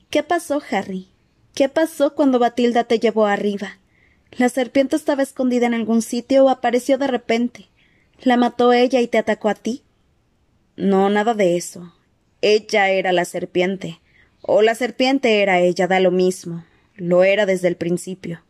¿Qué 0.10 0.24
pasó, 0.24 0.62
Harry? 0.72 1.08
¿Qué 1.54 1.70
pasó 1.70 2.16
cuando 2.16 2.40
Batilda 2.40 2.84
te 2.84 2.98
llevó 2.98 3.28
arriba? 3.28 3.78
¿La 4.32 4.50
serpiente 4.50 4.96
estaba 4.96 5.22
escondida 5.22 5.68
en 5.68 5.76
algún 5.76 6.02
sitio 6.02 6.46
o 6.46 6.50
apareció 6.50 6.98
de 6.98 7.08
repente? 7.08 7.70
¿La 8.22 8.38
mató 8.38 8.74
ella 8.74 9.00
y 9.02 9.08
te 9.08 9.20
atacó 9.20 9.50
a 9.50 9.56
ti? 9.56 9.84
No, 10.76 11.10
nada 11.12 11.36
de 11.36 11.58
eso. 11.58 11.94
Ella 12.42 12.90
era 12.90 13.12
la 13.12 13.26
serpiente. 13.26 14.02
O 14.42 14.64
la 14.64 14.74
serpiente 14.74 15.44
era 15.44 15.60
ella, 15.60 15.88
da 15.88 16.00
lo 16.00 16.10
mismo. 16.10 16.66
Lo 16.96 17.24
era 17.24 17.46
desde 17.46 17.68
el 17.68 17.76
principio. 17.76 18.42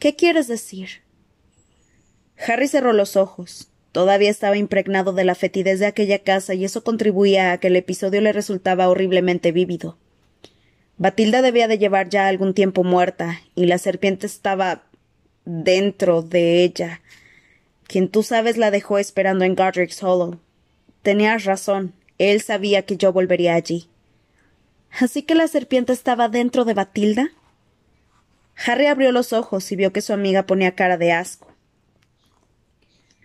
¿Qué 0.00 0.16
quieres 0.16 0.48
decir? 0.48 1.02
Harry 2.36 2.66
cerró 2.66 2.92
los 2.92 3.14
ojos. 3.14 3.68
Todavía 3.96 4.28
estaba 4.28 4.58
impregnado 4.58 5.14
de 5.14 5.24
la 5.24 5.34
fetidez 5.34 5.80
de 5.80 5.86
aquella 5.86 6.18
casa 6.18 6.52
y 6.52 6.66
eso 6.66 6.84
contribuía 6.84 7.52
a 7.52 7.56
que 7.56 7.68
el 7.68 7.76
episodio 7.76 8.20
le 8.20 8.30
resultaba 8.34 8.90
horriblemente 8.90 9.52
vívido. 9.52 9.96
Batilda 10.98 11.40
debía 11.40 11.66
de 11.66 11.78
llevar 11.78 12.10
ya 12.10 12.28
algún 12.28 12.52
tiempo 12.52 12.84
muerta, 12.84 13.40
y 13.54 13.64
la 13.64 13.78
serpiente 13.78 14.26
estaba 14.26 14.82
dentro 15.46 16.20
de 16.20 16.62
ella. 16.62 17.00
Quien 17.86 18.10
tú 18.10 18.22
sabes 18.22 18.58
la 18.58 18.70
dejó 18.70 18.98
esperando 18.98 19.46
en 19.46 19.54
Godric's 19.54 20.02
Hollow. 20.02 20.40
Tenías 21.00 21.44
razón, 21.46 21.94
él 22.18 22.42
sabía 22.42 22.82
que 22.82 22.98
yo 22.98 23.14
volvería 23.14 23.54
allí. 23.54 23.88
¿Así 24.90 25.22
que 25.22 25.34
la 25.34 25.48
serpiente 25.48 25.94
estaba 25.94 26.28
dentro 26.28 26.66
de 26.66 26.74
Batilda? 26.74 27.30
Harry 28.66 28.88
abrió 28.88 29.10
los 29.10 29.32
ojos 29.32 29.72
y 29.72 29.76
vio 29.76 29.90
que 29.94 30.02
su 30.02 30.12
amiga 30.12 30.44
ponía 30.44 30.74
cara 30.74 30.98
de 30.98 31.12
asco. 31.12 31.55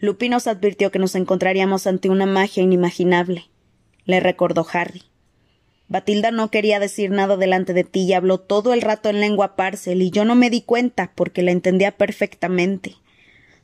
Lupin 0.01 0.31
nos 0.31 0.47
advirtió 0.47 0.91
que 0.91 0.99
nos 0.99 1.15
encontraríamos 1.15 1.87
ante 1.87 2.09
una 2.09 2.25
magia 2.25 2.63
inimaginable, 2.63 3.45
le 4.05 4.19
recordó 4.19 4.65
Harry. 4.73 5.03
Batilda 5.87 6.31
no 6.31 6.49
quería 6.51 6.79
decir 6.79 7.11
nada 7.11 7.37
delante 7.37 7.73
de 7.73 7.83
ti 7.83 8.01
y 8.01 8.13
habló 8.13 8.39
todo 8.39 8.73
el 8.73 8.81
rato 8.81 9.09
en 9.09 9.19
lengua 9.19 9.55
parcel 9.55 10.01
y 10.01 10.09
yo 10.09 10.25
no 10.25 10.35
me 10.35 10.49
di 10.49 10.61
cuenta 10.61 11.11
porque 11.15 11.43
la 11.43 11.51
entendía 11.51 11.91
perfectamente. 11.91 12.95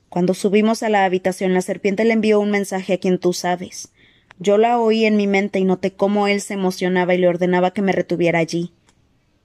Cuando 0.09 0.33
subimos 0.33 0.83
a 0.83 0.89
la 0.89 1.05
habitación 1.05 1.53
la 1.53 1.61
serpiente 1.61 2.05
le 2.05 2.13
envió 2.13 2.39
un 2.39 2.51
mensaje 2.51 2.93
a 2.93 2.97
quien 2.99 3.17
tú 3.17 3.33
sabes. 3.33 3.91
Yo 4.39 4.57
la 4.57 4.79
oí 4.79 5.05
en 5.05 5.17
mi 5.17 5.25
mente 5.25 5.59
y 5.59 5.63
noté 5.63 5.93
cómo 5.93 6.27
él 6.27 6.41
se 6.41 6.53
emocionaba 6.53 7.15
y 7.15 7.17
le 7.17 7.27
ordenaba 7.27 7.71
que 7.71 7.81
me 7.81 7.93
retuviera 7.93 8.39
allí. 8.39 8.71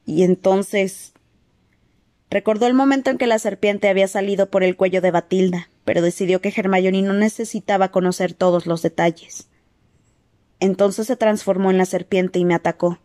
Y 0.05 0.25
entonces 0.25 1.13
Recordó 2.33 2.67
el 2.67 2.73
momento 2.73 3.11
en 3.11 3.19
que 3.19 3.27
la 3.27 3.39
serpiente 3.39 3.91
había 3.91 4.09
salido 4.09 4.49
por 4.49 4.63
el 4.65 4.75
cuello 4.75 5.03
de 5.03 5.11
Batilda, 5.11 5.69
pero 5.85 6.03
decidió 6.03 6.41
que 6.41 6.53
Hermione 6.55 7.03
no 7.03 7.15
necesitaba 7.15 7.91
conocer 7.91 8.35
todos 8.35 8.67
los 8.67 8.83
detalles. 8.83 9.49
Entonces 10.61 11.07
se 11.07 11.17
transformó 11.17 11.71
en 11.71 11.79
la 11.79 11.87
serpiente 11.87 12.39
y 12.39 12.45
me 12.45 12.55
atacó. 12.55 12.99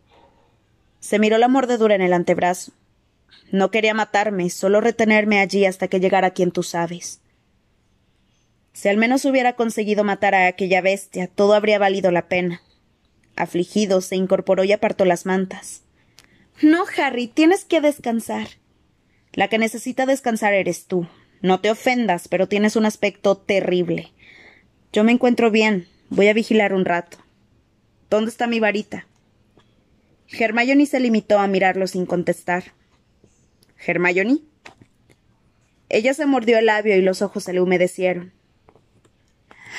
Se 1.00 1.20
miró 1.20 1.38
la 1.38 1.48
mordedura 1.48 1.96
en 1.96 2.02
el 2.02 2.14
antebrazo. 2.14 2.72
No 3.52 3.72
quería 3.72 3.94
matarme, 3.94 4.50
solo 4.50 4.82
retenerme 4.82 5.40
allí 5.40 5.66
hasta 5.66 5.88
que 5.88 6.00
llegara 6.00 6.32
quien 6.32 6.52
tú 6.52 6.64
sabes. 6.64 7.22
Si 8.74 8.90
al 8.90 8.98
menos 8.98 9.26
hubiera 9.26 9.54
conseguido 9.54 10.04
matar 10.04 10.36
a 10.36 10.48
aquella 10.48 10.82
bestia, 10.82 11.28
todo 11.28 11.54
habría 11.54 11.80
valido 11.80 12.12
la 12.12 12.28
pena. 12.28 12.62
Afligido, 13.36 14.02
se 14.02 14.16
incorporó 14.16 14.64
y 14.64 14.72
apartó 14.72 15.06
las 15.06 15.26
mantas. 15.26 15.82
No, 16.62 16.86
Harry, 16.98 17.28
tienes 17.28 17.66
que 17.66 17.82
descansar. 17.82 18.48
La 19.34 19.48
que 19.48 19.58
necesita 19.58 20.06
descansar 20.06 20.54
eres 20.54 20.86
tú. 20.86 21.08
No 21.42 21.60
te 21.60 21.70
ofendas, 21.70 22.28
pero 22.28 22.48
tienes 22.48 22.76
un 22.76 22.86
aspecto 22.86 23.38
terrible. 23.38 24.12
Yo 24.92 25.04
me 25.04 25.12
encuentro 25.12 25.52
bien. 25.52 25.88
Voy 26.10 26.28
a 26.28 26.34
vigilar 26.34 26.74
un 26.74 26.86
rato. 26.86 27.18
¿Dónde 28.10 28.32
está 28.32 28.48
mi 28.48 28.60
varita? 28.60 29.06
Hermione 30.30 30.86
se 30.86 31.00
limitó 31.00 31.40
a 31.40 31.48
mirarlo 31.48 31.88
sin 31.88 32.06
contestar. 32.06 32.74
¿Hermione? 33.86 34.40
Ella 35.90 36.14
se 36.14 36.26
mordió 36.26 36.58
el 36.58 36.66
labio 36.66 36.96
y 36.98 37.02
los 37.02 37.22
ojos 37.22 37.44
se 37.44 37.54
le 37.54 37.62
humedecieron. 37.62 38.34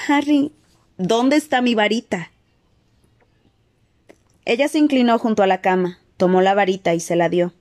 Harry, 0.07 0.53
¿dónde 0.97 1.37
está 1.37 1.61
mi 1.61 1.75
varita? 1.75 2.31
Ella 4.45 4.69
se 4.69 4.79
inclinó 4.79 5.19
junto 5.19 5.43
a 5.43 5.47
la 5.47 5.61
cama, 5.61 5.99
tomó 6.17 6.41
la 6.41 6.55
varita 6.55 6.95
y 6.95 7.01
se 7.01 7.17
la 7.17 7.29
dio. 7.29 7.53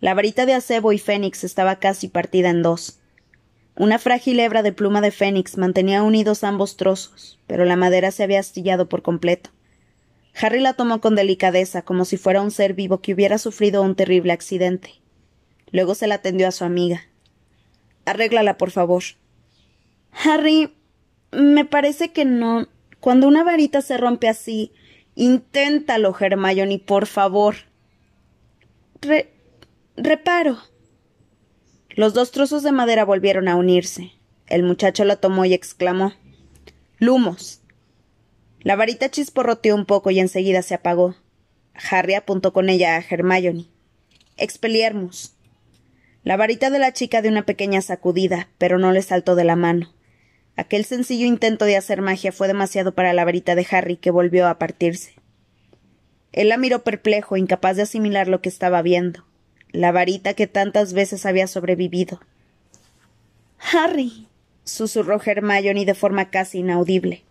La 0.00 0.14
varita 0.14 0.46
de 0.46 0.54
acebo 0.54 0.92
y 0.92 0.98
fénix 0.98 1.42
estaba 1.42 1.76
casi 1.76 2.08
partida 2.08 2.50
en 2.50 2.62
dos. 2.62 3.00
Una 3.74 3.98
frágil 3.98 4.38
hebra 4.40 4.62
de 4.62 4.72
pluma 4.72 5.00
de 5.00 5.10
fénix 5.10 5.56
mantenía 5.56 6.02
unidos 6.02 6.44
ambos 6.44 6.76
trozos, 6.76 7.38
pero 7.46 7.64
la 7.64 7.76
madera 7.76 8.10
se 8.10 8.22
había 8.22 8.40
astillado 8.40 8.88
por 8.88 9.02
completo. 9.02 9.50
Harry 10.40 10.60
la 10.60 10.74
tomó 10.74 11.00
con 11.00 11.14
delicadeza, 11.14 11.82
como 11.82 12.04
si 12.04 12.16
fuera 12.16 12.42
un 12.42 12.50
ser 12.50 12.74
vivo 12.74 13.00
que 13.00 13.14
hubiera 13.14 13.38
sufrido 13.38 13.82
un 13.82 13.94
terrible 13.94 14.32
accidente. 14.32 15.00
Luego 15.70 15.94
se 15.94 16.06
la 16.06 16.18
tendió 16.18 16.48
a 16.48 16.52
su 16.52 16.64
amiga. 16.64 17.02
Arréglala, 18.04 18.58
por 18.58 18.70
favor. 18.70 19.02
Harry, 20.12 20.74
me 21.30 21.64
parece 21.64 22.12
que 22.12 22.24
no. 22.24 22.68
Cuando 23.00 23.26
una 23.26 23.42
varita 23.42 23.80
se 23.80 23.96
rompe 23.96 24.28
así, 24.28 24.72
inténtalo, 25.14 26.14
Hermione, 26.18 26.78
por 26.78 27.06
favor. 27.06 27.56
Reparo. 29.96 30.58
Los 31.94 32.14
dos 32.14 32.30
trozos 32.30 32.62
de 32.62 32.72
madera 32.72 33.04
volvieron 33.04 33.48
a 33.48 33.56
unirse. 33.56 34.12
El 34.46 34.62
muchacho 34.62 35.04
la 35.04 35.16
tomó 35.16 35.44
y 35.44 35.54
exclamó 35.54 36.14
Lumos. 36.98 37.60
La 38.60 38.76
varita 38.76 39.10
chisporroteó 39.10 39.74
un 39.74 39.84
poco 39.84 40.10
y 40.10 40.20
enseguida 40.20 40.62
se 40.62 40.74
apagó. 40.74 41.16
Harry 41.90 42.14
apuntó 42.14 42.52
con 42.52 42.68
ella 42.68 42.96
a 42.96 43.00
Hermione. 43.00 43.66
Expelliarmus. 44.36 45.34
La 46.24 46.36
varita 46.36 46.70
de 46.70 46.78
la 46.78 46.92
chica 46.92 47.20
de 47.20 47.28
una 47.28 47.44
pequeña 47.44 47.82
sacudida, 47.82 48.48
pero 48.56 48.78
no 48.78 48.92
le 48.92 49.02
saltó 49.02 49.34
de 49.34 49.44
la 49.44 49.56
mano. 49.56 49.92
Aquel 50.56 50.84
sencillo 50.84 51.26
intento 51.26 51.64
de 51.64 51.76
hacer 51.76 52.00
magia 52.00 52.30
fue 52.30 52.46
demasiado 52.46 52.94
para 52.94 53.12
la 53.12 53.24
varita 53.24 53.54
de 53.54 53.66
Harry, 53.70 53.96
que 53.96 54.10
volvió 54.10 54.46
a 54.46 54.58
partirse. 54.58 55.14
Él 56.30 56.48
la 56.48 56.56
miró 56.56 56.84
perplejo, 56.84 57.36
incapaz 57.36 57.76
de 57.76 57.82
asimilar 57.82 58.28
lo 58.28 58.40
que 58.40 58.48
estaba 58.48 58.80
viendo. 58.80 59.24
La 59.72 59.92
varita 59.92 60.34
que 60.34 60.46
tantas 60.46 60.92
veces 60.92 61.26
había 61.26 61.46
sobrevivido. 61.46 62.20
Harry. 63.72 64.28
susurró 64.64 65.20
Hermione 65.24 65.84
de 65.84 65.94
forma 65.94 66.30
casi 66.30 66.58
inaudible. 66.58 67.24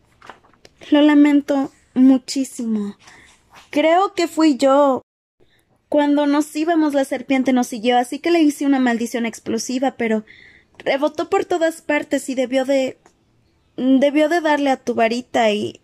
Lo 0.90 1.02
lamento 1.02 1.72
muchísimo. 1.94 2.98
Creo 3.70 4.14
que 4.14 4.28
fui 4.28 4.58
yo. 4.58 5.02
Cuando 5.88 6.26
nos 6.26 6.56
íbamos 6.56 6.94
la 6.94 7.06
serpiente 7.06 7.54
nos 7.54 7.68
siguió, 7.68 7.98
así 7.98 8.20
que 8.20 8.32
le 8.32 8.42
hice 8.42 8.66
una 8.66 8.80
maldición 8.80 9.26
explosiva, 9.26 9.92
pero 9.98 10.26
rebotó 10.78 11.30
por 11.30 11.46
todas 11.46 11.82
partes 11.82 12.30
y 12.30 12.36
debió 12.36 12.66
de. 12.66 12.98
debió 13.76 14.30
de 14.30 14.42
darle 14.42 14.70
a 14.72 14.78
tu 14.78 14.94
varita 14.96 15.52
y. 15.52 15.82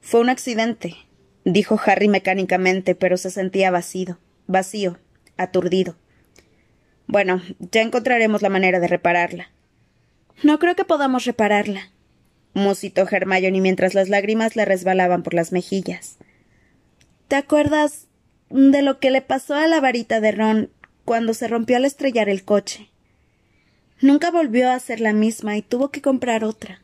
Fue 0.00 0.20
un 0.20 0.30
accidente, 0.30 0.96
dijo 1.44 1.78
Harry 1.84 2.08
mecánicamente, 2.08 2.94
pero 2.94 3.18
se 3.18 3.30
sentía 3.30 3.70
vacío, 3.70 4.18
vacío, 4.46 4.98
aturdido. 5.42 5.96
Bueno, 7.06 7.42
ya 7.58 7.82
encontraremos 7.82 8.42
la 8.42 8.48
manera 8.48 8.80
de 8.80 8.86
repararla. 8.86 9.50
No 10.42 10.58
creo 10.58 10.76
que 10.76 10.84
podamos 10.84 11.24
repararla, 11.24 11.90
musitó 12.54 13.06
Hermione 13.08 13.60
mientras 13.60 13.94
las 13.94 14.08
lágrimas 14.08 14.56
le 14.56 14.64
resbalaban 14.64 15.22
por 15.22 15.34
las 15.34 15.52
mejillas. 15.52 16.18
¿Te 17.28 17.36
acuerdas 17.36 18.06
de 18.48 18.82
lo 18.82 18.98
que 18.98 19.10
le 19.10 19.22
pasó 19.22 19.54
a 19.54 19.66
la 19.66 19.80
varita 19.80 20.20
de 20.20 20.32
Ron 20.32 20.70
cuando 21.04 21.34
se 21.34 21.48
rompió 21.48 21.76
al 21.76 21.84
estrellar 21.84 22.28
el 22.28 22.44
coche? 22.44 22.90
Nunca 24.00 24.30
volvió 24.30 24.70
a 24.70 24.78
ser 24.78 25.00
la 25.00 25.12
misma 25.12 25.56
y 25.56 25.62
tuvo 25.62 25.90
que 25.90 26.00
comprar 26.00 26.44
otra. 26.44 26.80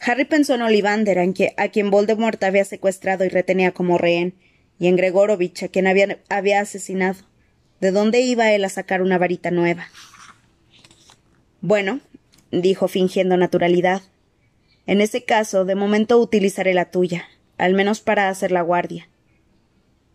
Harry 0.00 0.24
pensó 0.24 0.54
en 0.54 0.62
Olivander, 0.62 1.18
a 1.56 1.68
quien 1.68 1.90
Voldemort 1.90 2.42
había 2.44 2.64
secuestrado 2.64 3.24
y 3.24 3.28
retenía 3.28 3.72
como 3.72 3.98
rehén, 3.98 4.34
y 4.78 4.88
en 4.88 4.96
Gregorovich, 4.96 5.62
a 5.62 5.68
quien 5.68 5.86
había, 5.86 6.18
había 6.28 6.60
asesinado. 6.60 7.18
¿De 7.80 7.90
dónde 7.90 8.20
iba 8.20 8.52
él 8.52 8.64
a 8.64 8.68
sacar 8.68 9.02
una 9.02 9.18
varita 9.18 9.50
nueva? 9.50 9.86
Bueno, 11.60 12.00
dijo 12.50 12.88
fingiendo 12.88 13.36
naturalidad. 13.36 14.02
En 14.86 15.00
ese 15.00 15.24
caso, 15.24 15.64
de 15.64 15.74
momento 15.74 16.18
utilizaré 16.18 16.74
la 16.74 16.90
tuya, 16.90 17.24
al 17.58 17.74
menos 17.74 18.00
para 18.00 18.28
hacer 18.28 18.52
la 18.52 18.62
guardia. 18.62 19.08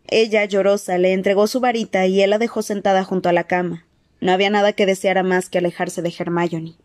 Ella, 0.07 0.45
llorosa, 0.45 0.97
le 0.97 1.13
entregó 1.13 1.47
su 1.47 1.59
varita 1.59 2.05
y 2.05 2.21
él 2.21 2.31
la 2.31 2.37
dejó 2.37 2.61
sentada 2.61 3.03
junto 3.03 3.29
a 3.29 3.33
la 3.33 3.45
cama. 3.45 3.85
No 4.19 4.31
había 4.31 4.49
nada 4.49 4.73
que 4.73 4.85
deseara 4.85 5.23
más 5.23 5.49
que 5.49 5.57
alejarse 5.57 6.01
de 6.01 6.13
Hermione. 6.17 6.75